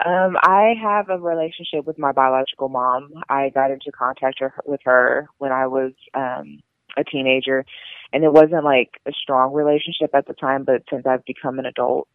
Um, 0.04 0.36
I 0.42 0.74
have 0.82 1.08
a 1.08 1.18
relationship 1.18 1.86
with 1.86 1.98
my 1.98 2.12
biological 2.12 2.68
mom. 2.68 3.10
I 3.28 3.48
got 3.48 3.70
into 3.70 3.90
contact 3.92 4.42
with 4.66 4.80
her 4.84 5.28
when 5.38 5.52
I 5.52 5.68
was 5.68 5.92
um, 6.12 6.60
a 6.98 7.04
teenager, 7.04 7.64
and 8.12 8.22
it 8.22 8.32
wasn't 8.32 8.64
like 8.64 8.90
a 9.06 9.12
strong 9.12 9.54
relationship 9.54 10.10
at 10.14 10.26
the 10.26 10.34
time. 10.34 10.64
But 10.64 10.82
since 10.90 11.06
I've 11.06 11.24
become 11.24 11.58
an 11.58 11.66
adult, 11.66 12.08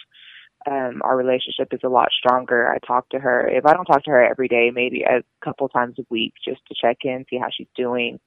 um, 0.70 1.02
our 1.04 1.18
relationship 1.18 1.70
is 1.72 1.80
a 1.84 1.90
lot 1.90 2.10
stronger. 2.18 2.72
I 2.72 2.78
talk 2.86 3.10
to 3.10 3.20
her. 3.20 3.48
If 3.48 3.66
I 3.66 3.74
don't 3.74 3.86
talk 3.86 4.04
to 4.04 4.12
her 4.12 4.24
every 4.24 4.48
day, 4.48 4.72
maybe 4.74 5.04
a 5.04 5.24
couple 5.44 5.68
times 5.70 5.96
a 6.00 6.04
week, 6.10 6.34
just 6.44 6.62
to 6.68 6.76
check 6.80 6.98
in, 7.04 7.26
see 7.30 7.38
how 7.38 7.48
she's 7.56 7.68
doing. 7.76 8.20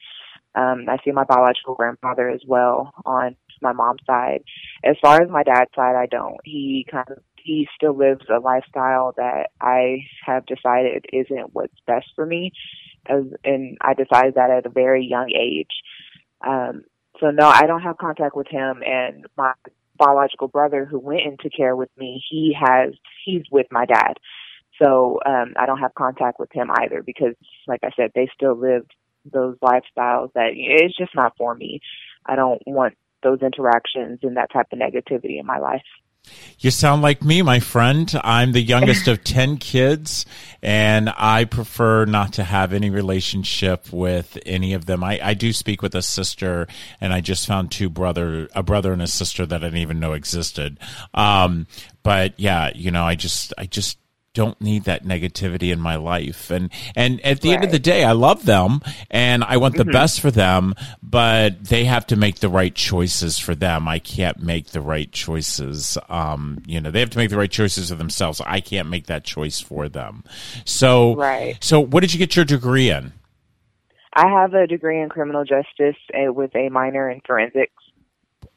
Um, 0.55 0.87
I 0.89 0.99
see 1.05 1.11
my 1.11 1.25
biological 1.25 1.75
grandfather 1.75 2.29
as 2.29 2.41
well 2.47 2.93
on 3.05 3.37
my 3.61 3.73
mom's 3.73 4.03
side. 4.07 4.45
As 4.85 4.97
far 5.03 5.23
as 5.23 5.31
my 5.31 5.43
dad's 5.43 5.71
side, 5.75 5.97
I 5.97 6.07
don't. 6.07 6.39
He 6.45 6.87
kind 6.91 7.07
of 7.11 7.19
he 7.37 7.69
still 7.77 7.97
lives 7.97 8.25
a 8.35 8.41
lifestyle 8.41 9.13
that 9.17 9.51
I 9.61 9.99
have 10.25 10.47
decided 10.47 11.05
isn't 11.13 11.53
what's 11.53 11.79
best 11.87 12.07
for 12.15 12.25
me. 12.25 12.53
As, 13.07 13.25
and 13.45 13.77
I 13.83 13.93
decided 13.93 14.37
that 14.37 14.51
at 14.51 14.67
a 14.67 14.71
very 14.71 15.05
young 15.05 15.31
age. 15.31 15.69
Um, 16.47 16.85
so 17.21 17.31
no, 17.31 17.47
I 17.47 17.67
don't 17.67 17.83
have 17.83 17.99
contact 17.99 18.35
with 18.35 18.49
him 18.49 18.83
and 18.85 19.27
my 19.37 19.53
biological 19.97 20.49
brother 20.49 20.85
who 20.85 20.99
went 20.99 21.23
into 21.23 21.51
care 21.51 21.77
with 21.77 21.91
me, 21.97 22.23
he 22.31 22.57
has, 22.59 22.95
he's 23.25 23.43
with 23.51 23.67
my 23.71 23.87
dad. 23.87 24.15
So, 24.83 25.21
um, 25.25 25.55
I 25.57 25.67
don't 25.67 25.79
have 25.79 25.95
contact 25.95 26.41
with 26.41 26.51
him 26.53 26.69
either 26.81 27.03
because, 27.03 27.35
like 27.69 27.81
I 27.85 27.91
said, 27.97 28.11
they 28.15 28.29
still 28.35 28.59
live 28.59 28.83
those 29.25 29.57
lifestyles 29.59 30.33
that 30.35 30.51
it's 30.55 30.97
just 30.97 31.15
not 31.15 31.37
for 31.39 31.55
me. 31.55 31.81
I 32.27 32.37
don't 32.37 32.61
want 32.67 32.95
those 33.23 33.41
interactions 33.41 34.21
and 34.23 34.37
that 34.37 34.53
type 34.53 34.67
of 34.73 34.79
negativity 34.79 35.39
in 35.39 35.47
my 35.47 35.59
life. 35.59 35.83
You 36.59 36.71
sound 36.71 37.03
like 37.03 37.23
me, 37.23 37.43
my 37.43 37.61
friend. 37.61 38.11
I'm 38.25 38.53
the 38.53 38.63
youngest 38.63 39.07
of 39.09 39.23
10 39.25 39.59
kids, 39.59 40.25
and 40.63 41.13
I 41.17 41.45
prefer 41.45 42.07
not 42.07 42.33
to 42.35 42.45
have 42.45 42.73
any 42.73 42.91
relationship 42.91 43.93
with 43.93 44.39
any 44.47 44.73
of 44.73 44.87
them. 44.87 45.05
I, 45.05 45.21
I 45.23 45.35
do 45.35 45.53
speak 45.53 45.83
with 45.83 45.95
a 45.95 46.03
sister, 46.03 46.67
and 47.01 47.13
I 47.13 47.21
just 47.21 47.47
found 47.47 47.71
two 47.71 47.91
brother, 47.91 48.49
a 48.55 48.63
brother 48.63 48.93
and 48.93 49.03
a 49.03 49.07
sister 49.07 49.45
that 49.45 49.63
I 49.63 49.67
didn't 49.67 49.81
even 49.81 50.01
know 50.01 50.15
existed. 50.15 50.79
Um, 51.13 51.67
but 52.03 52.39
yeah, 52.39 52.71
you 52.75 52.91
know, 52.91 53.05
I 53.05 53.15
just, 53.15 53.53
I 53.59 53.67
just 53.67 53.99
don't 54.35 54.61
need 54.61 54.85
that 54.85 55.05
negativity 55.05 55.73
in 55.73 55.81
my 55.81 55.97
life. 55.97 56.51
And 56.51 56.71
and 56.95 57.21
at 57.23 57.41
the 57.41 57.51
right. 57.51 57.55
end 57.55 57.65
of 57.65 57.71
the 57.71 57.79
day, 57.79 58.05
I 58.05 58.13
love 58.13 58.45
them 58.45 58.81
and 59.11 59.45
I 59.45 59.57
want 59.57 59.77
the 59.77 59.85
mm-hmm. 59.85 59.93
best 59.93 60.21
for 60.21 60.31
them, 60.31 60.75
but 61.03 61.65
they 61.65 61.85
have 61.85 62.07
to 62.09 62.17
make 62.17 62.41
the 62.41 62.49
right 62.49 62.75
choices 62.75 63.39
for 63.39 63.55
them. 63.55 63.89
I 63.89 64.01
can't 64.01 64.43
make 64.43 64.69
the 64.69 64.81
right 64.81 65.11
choices. 65.11 65.97
Um, 66.09 66.63
you 66.67 66.81
know, 66.81 66.91
they 66.91 67.01
have 67.01 67.11
to 67.11 67.19
make 67.19 67.31
the 67.31 67.39
right 67.39 67.51
choices 67.51 67.89
for 67.91 67.95
themselves. 67.95 68.41
I 68.45 68.61
can't 68.61 68.91
make 68.91 69.07
that 69.07 69.25
choice 69.25 69.61
for 69.61 69.89
them. 69.89 70.25
So 70.65 71.15
right. 71.15 71.57
So 71.63 71.81
what 71.81 72.01
did 72.01 72.13
you 72.13 72.19
get 72.19 72.37
your 72.37 72.45
degree 72.45 72.91
in? 72.91 73.13
I 74.17 74.29
have 74.29 74.55
a 74.55 74.67
degree 74.67 75.01
in 75.01 75.09
criminal 75.09 75.45
justice 75.45 75.97
uh, 76.13 76.33
with 76.33 76.55
a 76.55 76.69
minor 76.69 77.11
in 77.11 77.21
forensics 77.27 77.84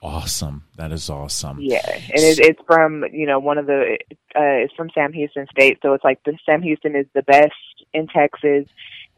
awesome. 0.02 0.64
That 0.76 0.92
is 0.92 1.10
awesome. 1.10 1.58
Yeah, 1.60 1.82
and 1.86 2.24
it, 2.24 2.40
it's 2.40 2.62
from 2.66 3.04
you 3.12 3.26
know 3.26 3.40
one 3.40 3.58
of 3.58 3.66
the 3.66 3.98
uh, 4.36 4.64
it's 4.64 4.74
from 4.74 4.90
Sam 4.94 5.14
Houston 5.14 5.48
State, 5.52 5.80
so 5.82 5.94
it's 5.94 6.04
like 6.04 6.24
the 6.26 6.38
Sam 6.46 6.62
Houston 6.62 6.96
is 6.96 7.06
the 7.14 7.24
best 7.24 7.54
in 7.94 8.08
Texas, 8.08 8.68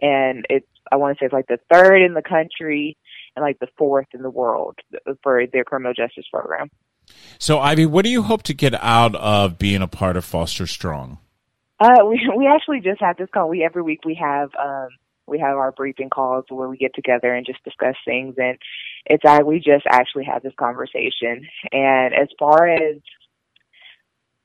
and 0.01 0.45
it's 0.49 0.67
I 0.91 0.95
want 0.95 1.17
to 1.17 1.21
say 1.21 1.25
it's 1.25 1.33
like 1.33 1.47
the 1.47 1.59
third 1.71 2.01
in 2.01 2.13
the 2.13 2.21
country 2.21 2.97
and 3.35 3.43
like 3.43 3.59
the 3.59 3.67
fourth 3.77 4.07
in 4.13 4.21
the 4.21 4.29
world 4.29 4.77
for 5.23 5.45
their 5.51 5.63
criminal 5.63 5.93
justice 5.93 6.25
program. 6.31 6.69
So, 7.37 7.59
Ivy, 7.59 7.85
what 7.85 8.05
do 8.05 8.11
you 8.11 8.23
hope 8.23 8.43
to 8.43 8.53
get 8.53 8.73
out 8.75 9.15
of 9.15 9.57
being 9.57 9.81
a 9.81 9.87
part 9.87 10.17
of 10.17 10.25
Foster 10.25 10.67
Strong? 10.67 11.17
Uh, 11.79 12.05
we 12.05 12.29
we 12.37 12.47
actually 12.47 12.81
just 12.81 12.99
had 13.01 13.17
this 13.17 13.29
call. 13.33 13.49
We 13.49 13.63
every 13.63 13.81
week 13.81 14.03
we 14.05 14.15
have 14.15 14.49
um, 14.59 14.89
we 15.29 15.39
have 15.39 15.57
our 15.57 15.71
briefing 15.71 16.09
calls 16.09 16.45
where 16.49 16.69
we 16.69 16.77
get 16.77 16.93
together 16.93 17.33
and 17.33 17.45
just 17.45 17.63
discuss 17.63 17.95
things 18.05 18.35
and 18.37 18.57
it's 19.05 19.23
I 19.25 19.43
we 19.43 19.59
just 19.59 19.85
actually 19.89 20.25
had 20.25 20.43
this 20.43 20.53
conversation 20.57 21.47
and 21.71 22.13
as 22.13 22.27
far 22.37 22.67
as 22.67 22.97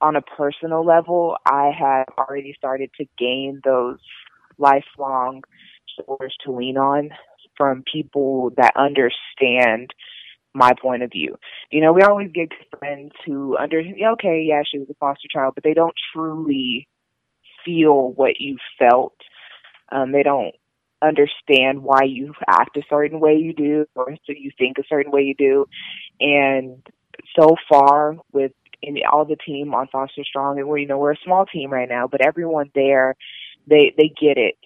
on 0.01 0.17
a 0.17 0.23
personal 0.23 0.85
level 0.85 1.37
I 1.47 1.71
have 1.79 2.07
already 2.19 2.55
started 2.57 2.91
to 2.99 3.07
gain 3.19 3.61
those 3.65 3.99
lifelong 4.59 5.43
shoulders 5.97 6.35
to 6.45 6.53
lean 6.53 6.77
on 6.77 7.11
from 7.57 7.85
people 7.91 8.51
that 8.57 8.73
understand 8.77 9.93
my 10.55 10.73
point 10.81 11.03
of 11.03 11.11
view. 11.11 11.37
You 11.71 11.81
know, 11.81 11.93
we 11.93 12.03
always 12.03 12.31
get 12.33 12.51
friends 12.79 13.13
who 13.27 13.57
under 13.57 13.81
okay, 14.13 14.45
yeah, 14.47 14.63
she 14.65 14.79
was 14.79 14.89
a 14.91 14.95
foster 14.95 15.29
child, 15.31 15.55
but 15.55 15.65
they 15.65 15.75
don't 15.75 15.95
truly 16.13 16.89
feel 17.65 18.13
what 18.13 18.41
you 18.41 18.59
felt. 18.79 19.17
Um, 19.91 20.13
they 20.13 20.23
don't 20.23 20.55
understand 21.07 21.83
why 21.83 22.03
you 22.05 22.35
act 22.49 22.77
a 22.77 22.83
certain 22.89 23.21
way 23.21 23.37
you 23.37 23.53
do 23.53 23.87
or 23.95 24.17
so 24.27 24.33
you 24.33 24.51
think 24.59 24.79
a 24.79 24.85
certain 24.89 25.13
way 25.13 25.23
you 25.23 25.35
do. 25.35 25.67
And 26.21 26.83
so 27.39 27.57
far 27.69 28.17
with 28.33 28.53
in 28.83 28.99
all 29.11 29.25
the 29.25 29.37
team 29.37 29.75
on 29.75 29.89
Foster 29.89 30.25
Strong, 30.25 30.59
and 30.59 30.69
we're 30.69 30.79
you 30.79 30.87
know 30.87 30.99
we're 30.99 31.13
a 31.13 31.25
small 31.25 31.47
team 31.47 31.71
right 31.71 31.89
now, 31.89 32.07
but 32.07 32.25
everyone 32.25 32.71
there, 32.75 33.17
they 33.67 33.95
they 33.97 34.09
get 34.09 34.37
it. 34.37 34.57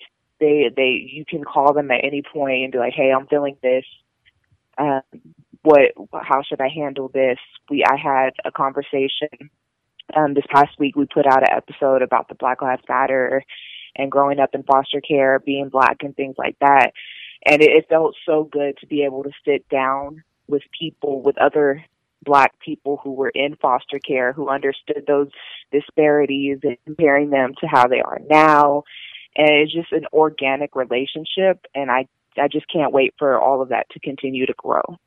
They 0.41 0.71
they 0.75 1.09
you 1.13 1.25
can 1.25 1.45
call 1.45 1.73
them 1.73 1.91
at 1.91 2.05
any 2.05 2.23
point 2.23 2.65
and 2.65 2.73
be 2.73 2.79
like, 2.79 2.95
hey, 2.95 3.13
I'm 3.13 3.27
feeling 3.27 3.57
this. 3.63 3.85
Um, 4.77 5.03
what 5.63 5.93
how 6.13 6.43
should 6.43 6.61
I 6.61 6.69
handle 6.69 7.09
this? 7.09 7.39
We 7.71 7.85
I 7.85 7.97
had 7.97 8.31
a 8.45 8.51
conversation 8.51 9.51
um, 10.17 10.35
this 10.35 10.45
past 10.53 10.79
week. 10.79 10.97
We 10.97 11.07
put 11.07 11.27
out 11.27 11.49
an 11.49 11.57
episode 11.57 12.03
about 12.03 12.29
the 12.29 12.35
Black 12.35 12.63
Lives 12.63 12.83
Matter 12.89 13.45
and 13.99 14.11
growing 14.11 14.39
up 14.39 14.55
in 14.55 14.63
foster 14.63 15.01
care, 15.01 15.39
being 15.41 15.69
black, 15.69 15.99
and 16.01 16.17
things 16.17 16.37
like 16.39 16.57
that. 16.61 16.93
And 17.45 17.61
it, 17.61 17.71
it 17.71 17.89
felt 17.89 18.15
so 18.25 18.45
good 18.45 18.79
to 18.79 18.87
be 18.87 19.03
able 19.03 19.25
to 19.25 19.31
sit 19.45 19.69
down 19.69 20.23
with 20.47 20.63
people, 20.79 21.21
with 21.23 21.37
other 21.39 21.85
black 22.25 22.59
people 22.61 23.01
who 23.03 23.13
were 23.13 23.31
in 23.31 23.57
foster 23.57 23.99
care, 23.99 24.33
who 24.33 24.49
understood 24.49 25.05
those 25.07 25.29
disparities 25.73 26.59
and 26.63 26.77
comparing 26.85 27.31
them 27.31 27.55
to 27.61 27.67
how 27.67 27.87
they 27.87 28.01
are 28.01 28.21
now. 28.31 28.85
And 29.37 29.51
it's 29.51 29.73
just 29.73 29.93
an 29.93 30.07
organic 30.13 30.75
relationship. 30.75 31.67
And 31.75 31.91
I, 31.91 32.09
I 32.37 32.49
just 32.49 32.67
can't 32.73 32.93
wait 32.93 33.15
for 33.19 33.39
all 33.41 33.63
of 33.63 33.69
that 33.69 33.89
to 33.91 34.01
continue 34.01 34.47
to 34.47 34.55
grow. 34.57 34.99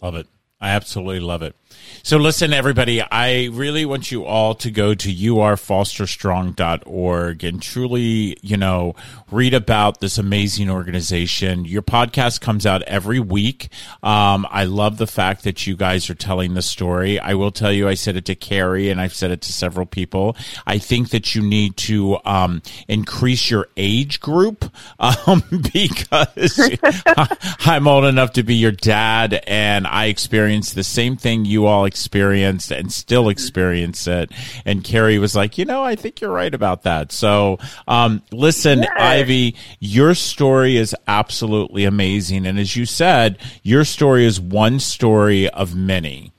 Love 0.00 0.14
it. 0.14 0.26
I 0.60 0.70
absolutely 0.70 1.20
love 1.20 1.42
it. 1.42 1.54
So 2.02 2.16
listen, 2.16 2.52
everybody, 2.52 3.00
I 3.00 3.44
really 3.52 3.86
want 3.86 4.10
you 4.10 4.24
all 4.24 4.56
to 4.56 4.72
go 4.72 4.92
to 4.94 5.14
youarefosterstrong.org 5.14 7.44
and 7.44 7.62
truly, 7.62 8.36
you 8.42 8.56
know, 8.56 8.96
read 9.30 9.54
about 9.54 10.00
this 10.00 10.18
amazing 10.18 10.68
organization. 10.68 11.64
Your 11.64 11.82
podcast 11.82 12.40
comes 12.40 12.66
out 12.66 12.82
every 12.82 13.20
week. 13.20 13.68
Um, 14.02 14.48
I 14.50 14.64
love 14.64 14.98
the 14.98 15.06
fact 15.06 15.44
that 15.44 15.64
you 15.66 15.76
guys 15.76 16.10
are 16.10 16.14
telling 16.14 16.54
the 16.54 16.62
story. 16.62 17.20
I 17.20 17.34
will 17.34 17.52
tell 17.52 17.72
you, 17.72 17.88
I 17.88 17.94
said 17.94 18.16
it 18.16 18.24
to 18.24 18.34
Carrie 18.34 18.90
and 18.90 19.00
I've 19.00 19.14
said 19.14 19.30
it 19.30 19.42
to 19.42 19.52
several 19.52 19.86
people. 19.86 20.36
I 20.66 20.78
think 20.78 21.10
that 21.10 21.36
you 21.36 21.42
need 21.42 21.76
to, 21.76 22.18
um, 22.24 22.62
increase 22.88 23.48
your 23.50 23.68
age 23.76 24.18
group, 24.20 24.64
um, 24.98 25.44
because 25.72 26.60
I'm 27.60 27.86
old 27.86 28.06
enough 28.06 28.32
to 28.32 28.42
be 28.42 28.56
your 28.56 28.72
dad 28.72 29.40
and 29.46 29.86
I 29.86 30.06
experienced 30.06 30.47
experienced 30.48 30.74
the 30.74 30.84
same 30.84 31.16
thing 31.16 31.44
you 31.44 31.66
all 31.66 31.84
experienced 31.84 32.70
and 32.70 32.90
still 32.90 33.24
mm-hmm. 33.24 33.30
experience 33.30 34.06
it. 34.06 34.32
And 34.64 34.82
Carrie 34.82 35.18
was 35.18 35.36
like, 35.36 35.58
you 35.58 35.66
know, 35.66 35.84
I 35.84 35.94
think 35.94 36.20
you're 36.20 36.32
right 36.32 36.54
about 36.54 36.84
that. 36.84 37.12
So, 37.12 37.58
um, 37.86 38.22
listen, 38.32 38.80
yeah. 38.80 38.88
Ivy, 38.96 39.56
your 39.78 40.14
story 40.14 40.78
is 40.78 40.96
absolutely 41.06 41.84
amazing. 41.84 42.46
And 42.46 42.58
as 42.58 42.76
you 42.76 42.86
said, 42.86 43.38
your 43.62 43.84
story 43.84 44.24
is 44.24 44.40
one 44.40 44.80
story 44.80 45.50
of 45.50 45.74
many. 45.74 46.32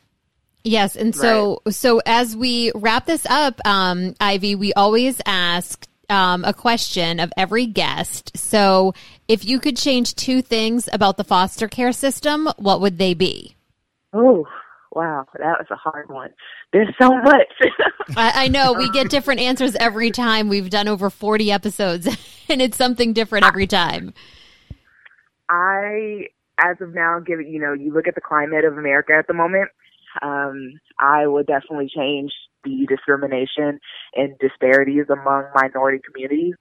Yes, 0.63 0.97
and 0.97 1.15
so 1.15 1.61
right. 1.65 1.73
so 1.73 2.01
as 2.05 2.35
we 2.35 2.71
wrap 2.75 3.05
this 3.05 3.25
up, 3.27 3.61
um, 3.65 4.13
Ivy, 4.19 4.55
we 4.55 4.73
always 4.73 5.21
ask 5.25 5.87
um, 6.09 6.43
a 6.43 6.53
question 6.53 7.21
of 7.21 7.31
every 7.37 7.65
guest. 7.65 8.35
So, 8.35 8.93
if 9.27 9.45
you 9.45 9.59
could 9.59 9.77
change 9.77 10.15
two 10.15 10.41
things 10.41 10.89
about 10.91 11.15
the 11.15 11.23
foster 11.23 11.69
care 11.69 11.93
system, 11.93 12.49
what 12.57 12.81
would 12.81 12.97
they 12.97 13.13
be? 13.13 13.55
Oh, 14.13 14.45
wow, 14.91 15.25
that 15.33 15.59
was 15.59 15.67
a 15.69 15.75
hard 15.75 16.09
one. 16.09 16.31
There's 16.73 16.93
so 16.99 17.09
much. 17.09 17.53
I, 18.17 18.45
I, 18.45 18.47
know 18.47 18.73
we 18.73 18.89
get 18.91 19.09
different 19.11 19.39
answers 19.39 19.75
every 19.75 20.11
time. 20.11 20.49
We've 20.49 20.69
done 20.69 20.87
over 20.87 21.09
40 21.09 21.51
episodes, 21.51 22.07
and 22.49 22.61
it's 22.61 22.77
something 22.77 23.13
different 23.13 23.45
every 23.45 23.67
time. 23.67 24.13
I, 25.49 26.27
as 26.59 26.77
of 26.81 26.93
now, 26.93 27.19
given 27.19 27.47
you 27.47 27.59
know, 27.59 27.73
you 27.73 27.93
look 27.93 28.07
at 28.07 28.15
the 28.15 28.21
climate 28.21 28.65
of 28.65 28.77
America 28.77 29.13
at 29.17 29.27
the 29.27 29.33
moment. 29.33 29.69
Um, 30.23 30.79
I 30.99 31.27
would 31.27 31.45
definitely 31.45 31.89
change 31.95 32.31
the 32.63 32.85
discrimination 32.89 33.79
and 34.15 34.37
disparities 34.39 35.05
among 35.09 35.45
minority 35.53 35.99
communities. 36.03 36.55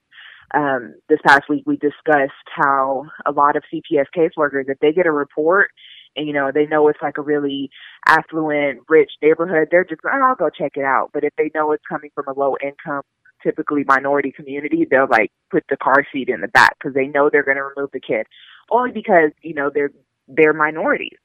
Um, 0.53 0.95
this 1.09 1.19
past 1.25 1.43
week, 1.49 1.63
we 1.65 1.77
discussed 1.77 2.31
how 2.55 3.05
a 3.25 3.31
lot 3.31 3.55
of 3.55 3.63
CPS 3.73 4.05
caseworkers, 4.15 4.65
if 4.67 4.79
they 4.79 4.93
get 4.93 5.07
a 5.07 5.11
report 5.11 5.71
and 6.19 6.27
you 6.27 6.33
know 6.33 6.51
they 6.53 6.67
know 6.67 6.87
it's 6.89 7.01
like 7.01 7.17
a 7.17 7.21
really 7.21 7.71
affluent, 8.05 8.81
rich 8.89 9.11
neighborhood, 9.21 9.69
they're 9.71 9.85
just 9.85 10.01
oh, 10.05 10.09
I'll 10.09 10.35
go 10.35 10.49
check 10.49 10.73
it 10.75 10.83
out. 10.83 11.11
But 11.13 11.23
if 11.23 11.33
they 11.37 11.49
know 11.55 11.71
it's 11.71 11.85
coming 11.87 12.11
from 12.13 12.25
a 12.27 12.37
low 12.37 12.55
income, 12.61 13.03
typically 13.41 13.83
minority 13.87 14.31
community, 14.31 14.85
they'll 14.89 15.07
like 15.09 15.31
put 15.49 15.63
the 15.69 15.77
car 15.77 16.05
seat 16.11 16.29
in 16.29 16.41
the 16.41 16.47
back 16.49 16.75
because 16.77 16.93
they 16.93 17.07
know 17.07 17.29
they're 17.29 17.43
going 17.43 17.57
to 17.57 17.63
remove 17.63 17.91
the 17.91 18.01
kid, 18.01 18.27
only 18.69 18.91
because 18.91 19.31
you 19.41 19.53
know 19.53 19.71
they're 19.73 19.91
they're 20.27 20.53
minorities. 20.53 21.17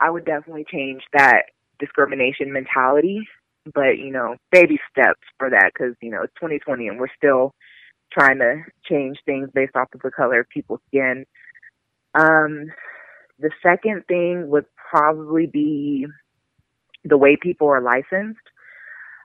I 0.00 0.10
would 0.10 0.24
definitely 0.24 0.66
change 0.70 1.02
that 1.12 1.46
discrimination 1.80 2.52
mentality, 2.52 3.28
but 3.74 3.98
you 3.98 4.12
know 4.12 4.36
baby 4.52 4.78
steps 4.90 5.20
for 5.38 5.50
that 5.50 5.72
because 5.74 5.94
you 6.00 6.10
know 6.10 6.22
it's 6.22 6.34
2020 6.34 6.86
and 6.86 7.00
we're 7.00 7.08
still 7.16 7.54
trying 8.12 8.38
to 8.38 8.62
change 8.88 9.18
things 9.26 9.50
based 9.52 9.76
off 9.76 9.88
of 9.94 10.00
the 10.00 10.10
color 10.10 10.40
of 10.40 10.48
people's 10.48 10.80
skin. 10.88 11.26
Um, 12.14 12.70
the 13.38 13.50
second 13.62 14.04
thing 14.06 14.48
would 14.48 14.66
probably 14.90 15.46
be 15.46 16.06
the 17.04 17.18
way 17.18 17.36
people 17.40 17.68
are 17.68 17.80
licensed. 17.80 18.40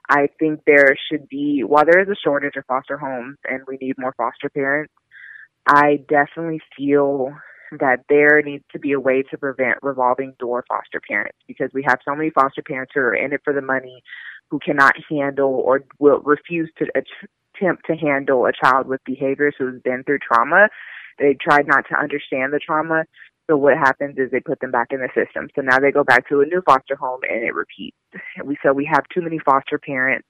I 0.08 0.28
think 0.38 0.60
there 0.66 0.96
should 1.10 1.28
be, 1.28 1.62
while 1.64 1.84
there 1.84 2.00
is 2.00 2.08
a 2.08 2.20
shortage 2.22 2.56
of 2.56 2.66
foster 2.66 2.98
homes 2.98 3.38
and 3.44 3.62
we 3.66 3.78
need 3.80 3.94
more 3.98 4.14
foster 4.16 4.50
parents, 4.50 4.92
I 5.66 6.04
definitely 6.08 6.60
feel 6.76 7.32
that 7.80 8.04
there 8.08 8.42
needs 8.42 8.64
to 8.72 8.78
be 8.78 8.92
a 8.92 9.00
way 9.00 9.22
to 9.22 9.38
prevent 9.38 9.78
revolving 9.82 10.34
door 10.38 10.64
foster 10.68 11.00
parents 11.00 11.38
because 11.48 11.70
we 11.72 11.82
have 11.86 11.98
so 12.04 12.14
many 12.14 12.30
foster 12.30 12.62
parents 12.62 12.92
who 12.94 13.00
are 13.00 13.14
in 13.14 13.32
it 13.32 13.40
for 13.42 13.52
the 13.52 13.62
money, 13.62 14.02
who 14.50 14.58
cannot 14.58 14.94
handle 15.10 15.50
or 15.50 15.84
will 15.98 16.20
refuse 16.20 16.70
to 16.78 16.86
attempt 16.94 17.86
to 17.86 17.96
handle 17.96 18.46
a 18.46 18.52
child 18.52 18.86
with 18.86 19.02
behaviors 19.04 19.54
who's 19.58 19.80
been 19.82 20.04
through 20.04 20.18
trauma. 20.18 20.68
They 21.18 21.34
tried 21.40 21.66
not 21.66 21.86
to 21.88 21.98
understand 21.98 22.52
the 22.52 22.58
trauma. 22.58 23.04
So 23.46 23.56
what 23.56 23.76
happens 23.76 24.16
is 24.16 24.30
they 24.30 24.40
put 24.40 24.60
them 24.60 24.70
back 24.70 24.88
in 24.90 25.00
the 25.00 25.08
system. 25.14 25.48
So 25.54 25.60
now 25.60 25.78
they 25.78 25.92
go 25.92 26.02
back 26.02 26.28
to 26.28 26.40
a 26.40 26.46
new 26.46 26.62
foster 26.62 26.96
home 26.96 27.20
and 27.28 27.44
it 27.44 27.54
repeats. 27.54 27.96
We 28.44 28.56
so 28.62 28.72
we 28.72 28.88
have 28.90 29.04
too 29.12 29.20
many 29.20 29.38
foster 29.38 29.78
parents 29.78 30.26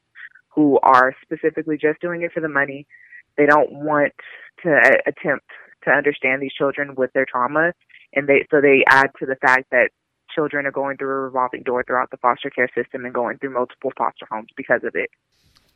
who 0.49 0.79
are 0.83 1.15
specifically 1.23 1.77
just 1.77 2.01
doing 2.01 2.23
it 2.23 2.33
for 2.33 2.41
the 2.41 2.49
money. 2.49 2.87
They 3.37 3.47
don't 3.47 3.73
want 3.73 4.13
to 4.63 4.71
uh, 4.71 4.97
attempt 5.07 5.47
to 5.85 5.91
understand 5.91 6.43
these 6.43 6.53
children 6.53 6.95
with 6.97 7.13
their 7.13 7.27
trauma, 7.27 7.73
and 8.15 8.29
they 8.29 8.47
so 8.51 8.61
they 8.61 8.85
add 8.89 9.11
to 9.19 9.27
the 9.27 9.37
fact 9.37 9.71
that 9.71 9.91
children 10.35 10.67
are 10.67 10.73
going 10.73 10.97
through 10.97 11.11
a 11.11 11.21
revolving 11.21 11.63
door 11.63 11.85
throughout 11.85 12.11
the 12.11 12.17
foster 12.17 12.51
care 12.51 12.69
system 12.75 13.05
and 13.05 13.15
going 13.15 13.39
through 13.39 13.53
multiple 13.53 13.93
foster 13.97 14.27
homes 14.31 14.49
because 14.57 14.83
of 14.85 14.95
it. 14.95 15.11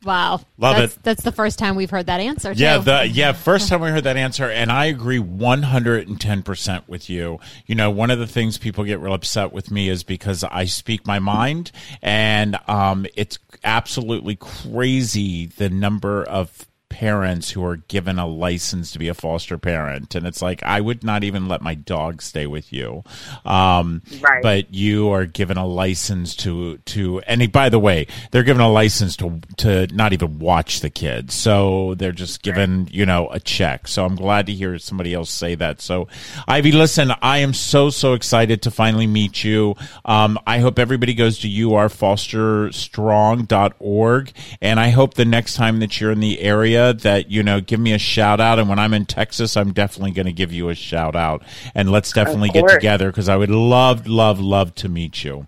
Wow. 0.03 0.39
Love 0.57 0.77
that's, 0.77 0.95
it. 0.95 1.03
That's 1.03 1.23
the 1.23 1.31
first 1.31 1.59
time 1.59 1.75
we've 1.75 1.89
heard 1.89 2.05
that 2.05 2.21
answer. 2.21 2.53
Too. 2.53 2.61
Yeah, 2.61 2.77
the 2.77 3.05
yeah, 3.05 3.33
first 3.33 3.67
time 3.67 3.81
we 3.81 3.89
heard 3.89 4.05
that 4.05 4.15
answer 4.15 4.49
and 4.49 4.71
I 4.71 4.85
agree 4.85 5.19
110% 5.19 6.87
with 6.87 7.09
you. 7.09 7.39
You 7.65 7.75
know, 7.75 7.91
one 7.91 8.09
of 8.09 8.17
the 8.17 8.27
things 8.27 8.57
people 8.57 8.85
get 8.85 8.99
real 8.99 9.13
upset 9.13 9.51
with 9.51 9.71
me 9.71 9.89
is 9.89 10.03
because 10.03 10.43
I 10.45 10.65
speak 10.65 11.05
my 11.05 11.19
mind 11.19 11.71
and 12.01 12.57
um 12.67 13.07
it's 13.15 13.39
absolutely 13.63 14.37
crazy 14.37 15.47
the 15.47 15.69
number 15.69 16.23
of 16.23 16.68
parents 16.89 17.51
who 17.51 17.63
are 17.63 17.77
given 17.77 18.19
a 18.19 18.27
license 18.27 18.91
to 18.91 18.99
be 18.99 19.07
a 19.07 19.13
foster 19.13 19.57
parent. 19.57 20.13
And 20.15 20.27
it's 20.27 20.41
like 20.41 20.61
i 20.63 20.81
would 20.81 21.01
not 21.03 21.23
even 21.23 21.47
let 21.47 21.61
my 21.61 21.75
dog 21.75 22.21
stay 22.21 22.45
with 22.47 22.73
you. 22.73 23.03
Um, 23.45 24.01
right. 24.19 24.43
but 24.43 24.73
you 24.73 25.09
are 25.11 25.25
given 25.25 25.55
a 25.57 25.65
license 25.65 26.35
to 26.37 26.77
to 26.77 27.19
and 27.21 27.51
by 27.51 27.69
the 27.69 27.79
way 27.79 28.07
they're 28.31 28.43
given 28.43 28.61
a 28.61 28.71
license 28.71 29.15
to 29.17 29.41
to 29.57 29.85
not 29.95 30.13
even 30.13 30.39
watch 30.39 30.79
the 30.81 30.89
kids. 30.89 31.35
So 31.35 31.93
they're 31.95 32.11
just 32.11 32.41
given 32.41 32.85
right. 32.85 32.93
you 32.93 33.05
know 33.05 33.29
a 33.29 33.39
check. 33.39 33.87
So 33.87 34.03
i'm 34.03 34.15
glad 34.15 34.47
to 34.47 34.53
hear 34.53 34.79
somebody 34.79 35.13
else 35.13 35.29
say 35.29 35.55
that. 35.55 35.81
So 35.81 36.07
ivy 36.47 36.71
listen 36.71 37.11
i 37.21 37.37
am 37.37 37.53
so 37.53 37.89
so 37.89 38.13
excited 38.13 38.61
to 38.63 38.71
finally 38.71 39.07
meet 39.07 39.43
you. 39.43 39.75
Um, 40.03 40.39
i 40.47 40.59
hope 40.59 40.79
everybody 40.79 41.13
goes 41.13 41.37
to 41.39 41.47
youarefosterstrong.org 41.47 44.31
and 44.61 44.79
i 44.79 44.89
hope 44.89 45.13
the 45.13 45.25
next 45.25 45.53
time 45.53 45.79
that 45.79 46.01
you're 46.01 46.11
in 46.11 46.19
the 46.19 46.41
area 46.41 46.78
that 46.93 47.29
you 47.29 47.43
know 47.43 47.61
give 47.61 47.79
me 47.79 47.93
a 47.93 47.99
shout 47.99 48.39
out. 48.39 48.59
And 48.59 48.69
when 48.69 48.79
i'm 48.79 48.93
in 48.93 49.05
texas 49.05 49.55
i'm 49.57 49.73
definitely 49.73 50.11
going 50.11 50.25
to 50.25 50.33
give 50.33 50.51
you 50.51 50.69
a 50.69 50.75
shout 50.75 51.15
out. 51.15 51.43
And 51.75 51.91
let's 51.91 52.11
definitely 52.11 52.49
get 52.49 52.67
together 52.67 53.09
because 53.09 53.29
i 53.29 53.35
would 53.35 53.49
love 53.49 54.07
love 54.07 54.39
love 54.39 54.75
to 54.75 54.89
meet 54.89 55.23
you. 55.23 55.47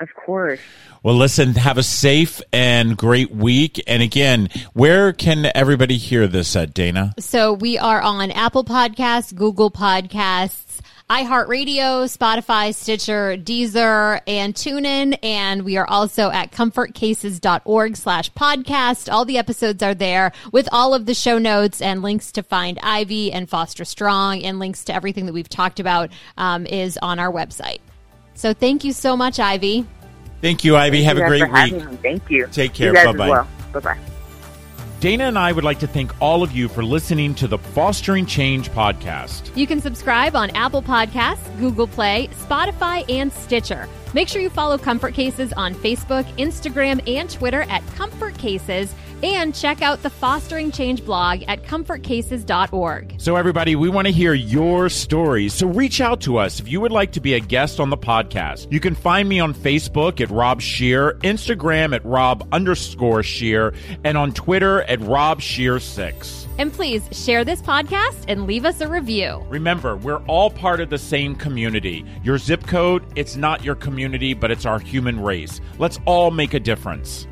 Of 0.00 0.08
course. 0.14 0.60
Well, 1.04 1.16
listen, 1.16 1.54
have 1.54 1.78
a 1.78 1.82
safe 1.82 2.40
and 2.52 2.96
great 2.96 3.32
week. 3.32 3.82
And 3.88 4.02
again, 4.02 4.50
where 4.72 5.12
can 5.12 5.50
everybody 5.52 5.96
hear 5.96 6.28
this 6.28 6.54
at, 6.54 6.74
Dana? 6.74 7.14
So 7.18 7.52
we 7.52 7.76
are 7.76 8.00
on 8.00 8.30
Apple 8.30 8.64
Podcasts, 8.64 9.34
Google 9.34 9.70
Podcasts, 9.70 10.80
iHeartRadio, 11.12 12.08
Spotify, 12.08 12.74
Stitcher, 12.74 13.36
Deezer, 13.36 14.22
and 14.26 14.54
TuneIn. 14.54 15.18
And 15.22 15.62
we 15.62 15.76
are 15.76 15.86
also 15.86 16.30
at 16.30 16.52
comfortcases.org 16.52 17.96
slash 17.98 18.32
podcast. 18.32 19.12
All 19.12 19.26
the 19.26 19.36
episodes 19.36 19.82
are 19.82 19.92
there 19.92 20.32
with 20.52 20.70
all 20.72 20.94
of 20.94 21.04
the 21.04 21.12
show 21.12 21.36
notes 21.36 21.82
and 21.82 22.00
links 22.00 22.32
to 22.32 22.42
find 22.42 22.78
Ivy 22.82 23.30
and 23.30 23.46
Foster 23.46 23.84
Strong 23.84 24.42
and 24.42 24.58
links 24.58 24.84
to 24.84 24.94
everything 24.94 25.26
that 25.26 25.34
we've 25.34 25.50
talked 25.50 25.80
about 25.80 26.10
um, 26.38 26.64
is 26.64 26.98
on 27.02 27.18
our 27.18 27.30
website. 27.30 27.80
So 28.32 28.54
thank 28.54 28.82
you 28.82 28.94
so 28.94 29.14
much, 29.14 29.38
Ivy. 29.38 29.86
Thank 30.40 30.64
you, 30.64 30.76
Ivy. 30.76 31.04
Thank 31.04 31.08
Have 31.08 31.18
you 31.18 31.24
a 31.24 31.46
great 31.46 31.72
week. 31.72 32.00
Thank 32.00 32.30
you. 32.30 32.46
Take 32.52 32.72
care. 32.72 32.94
Bye 32.94 33.12
bye. 33.12 33.28
Well. 33.28 33.48
Bye 33.74 33.80
bye. 33.80 33.98
Dana 35.02 35.24
and 35.24 35.36
I 35.36 35.50
would 35.50 35.64
like 35.64 35.80
to 35.80 35.88
thank 35.88 36.12
all 36.22 36.44
of 36.44 36.52
you 36.52 36.68
for 36.68 36.84
listening 36.84 37.34
to 37.34 37.48
the 37.48 37.58
Fostering 37.58 38.24
Change 38.24 38.70
podcast. 38.70 39.50
You 39.56 39.66
can 39.66 39.80
subscribe 39.80 40.36
on 40.36 40.50
Apple 40.50 40.80
Podcasts, 40.80 41.58
Google 41.58 41.88
Play, 41.88 42.28
Spotify, 42.34 43.04
and 43.10 43.32
Stitcher. 43.32 43.88
Make 44.14 44.28
sure 44.28 44.40
you 44.40 44.48
follow 44.48 44.78
Comfort 44.78 45.12
Cases 45.12 45.52
on 45.54 45.74
Facebook, 45.74 46.22
Instagram, 46.36 47.02
and 47.08 47.28
Twitter 47.28 47.62
at 47.62 47.84
Comfort 47.96 48.38
Cases 48.38 48.94
and 49.22 49.54
check 49.54 49.82
out 49.82 50.02
the 50.02 50.10
Fostering 50.10 50.70
Change 50.70 51.04
blog 51.04 51.42
at 51.48 51.64
comfortcases.org. 51.64 53.14
So, 53.18 53.36
everybody, 53.36 53.76
we 53.76 53.88
want 53.88 54.06
to 54.06 54.12
hear 54.12 54.34
your 54.34 54.88
stories. 54.88 55.54
So, 55.54 55.66
reach 55.66 56.00
out 56.00 56.20
to 56.22 56.38
us 56.38 56.60
if 56.60 56.68
you 56.68 56.80
would 56.80 56.92
like 56.92 57.12
to 57.12 57.20
be 57.20 57.34
a 57.34 57.40
guest 57.40 57.80
on 57.80 57.90
the 57.90 57.96
podcast. 57.96 58.70
You 58.70 58.80
can 58.80 58.94
find 58.94 59.28
me 59.28 59.40
on 59.40 59.54
Facebook 59.54 60.20
at 60.20 60.30
Rob 60.30 60.60
Scheer, 60.60 61.14
Instagram 61.22 61.94
at 61.94 62.04
Rob 62.04 62.46
underscore 62.52 63.22
Scheer, 63.22 63.74
and 64.04 64.16
on 64.18 64.32
Twitter 64.32 64.82
at 64.82 65.00
Rob 65.00 65.40
Scheer6. 65.40 66.42
And 66.58 66.72
please 66.72 67.02
share 67.12 67.44
this 67.44 67.62
podcast 67.62 68.24
and 68.28 68.46
leave 68.46 68.64
us 68.64 68.80
a 68.80 68.88
review. 68.88 69.44
Remember, 69.48 69.96
we're 69.96 70.22
all 70.26 70.50
part 70.50 70.80
of 70.80 70.90
the 70.90 70.98
same 70.98 71.34
community. 71.34 72.04
Your 72.22 72.38
zip 72.38 72.66
code, 72.66 73.04
it's 73.16 73.36
not 73.36 73.64
your 73.64 73.74
community, 73.74 74.34
but 74.34 74.50
it's 74.50 74.66
our 74.66 74.78
human 74.78 75.20
race. 75.20 75.60
Let's 75.78 75.98
all 76.04 76.30
make 76.30 76.54
a 76.54 76.60
difference. 76.60 77.26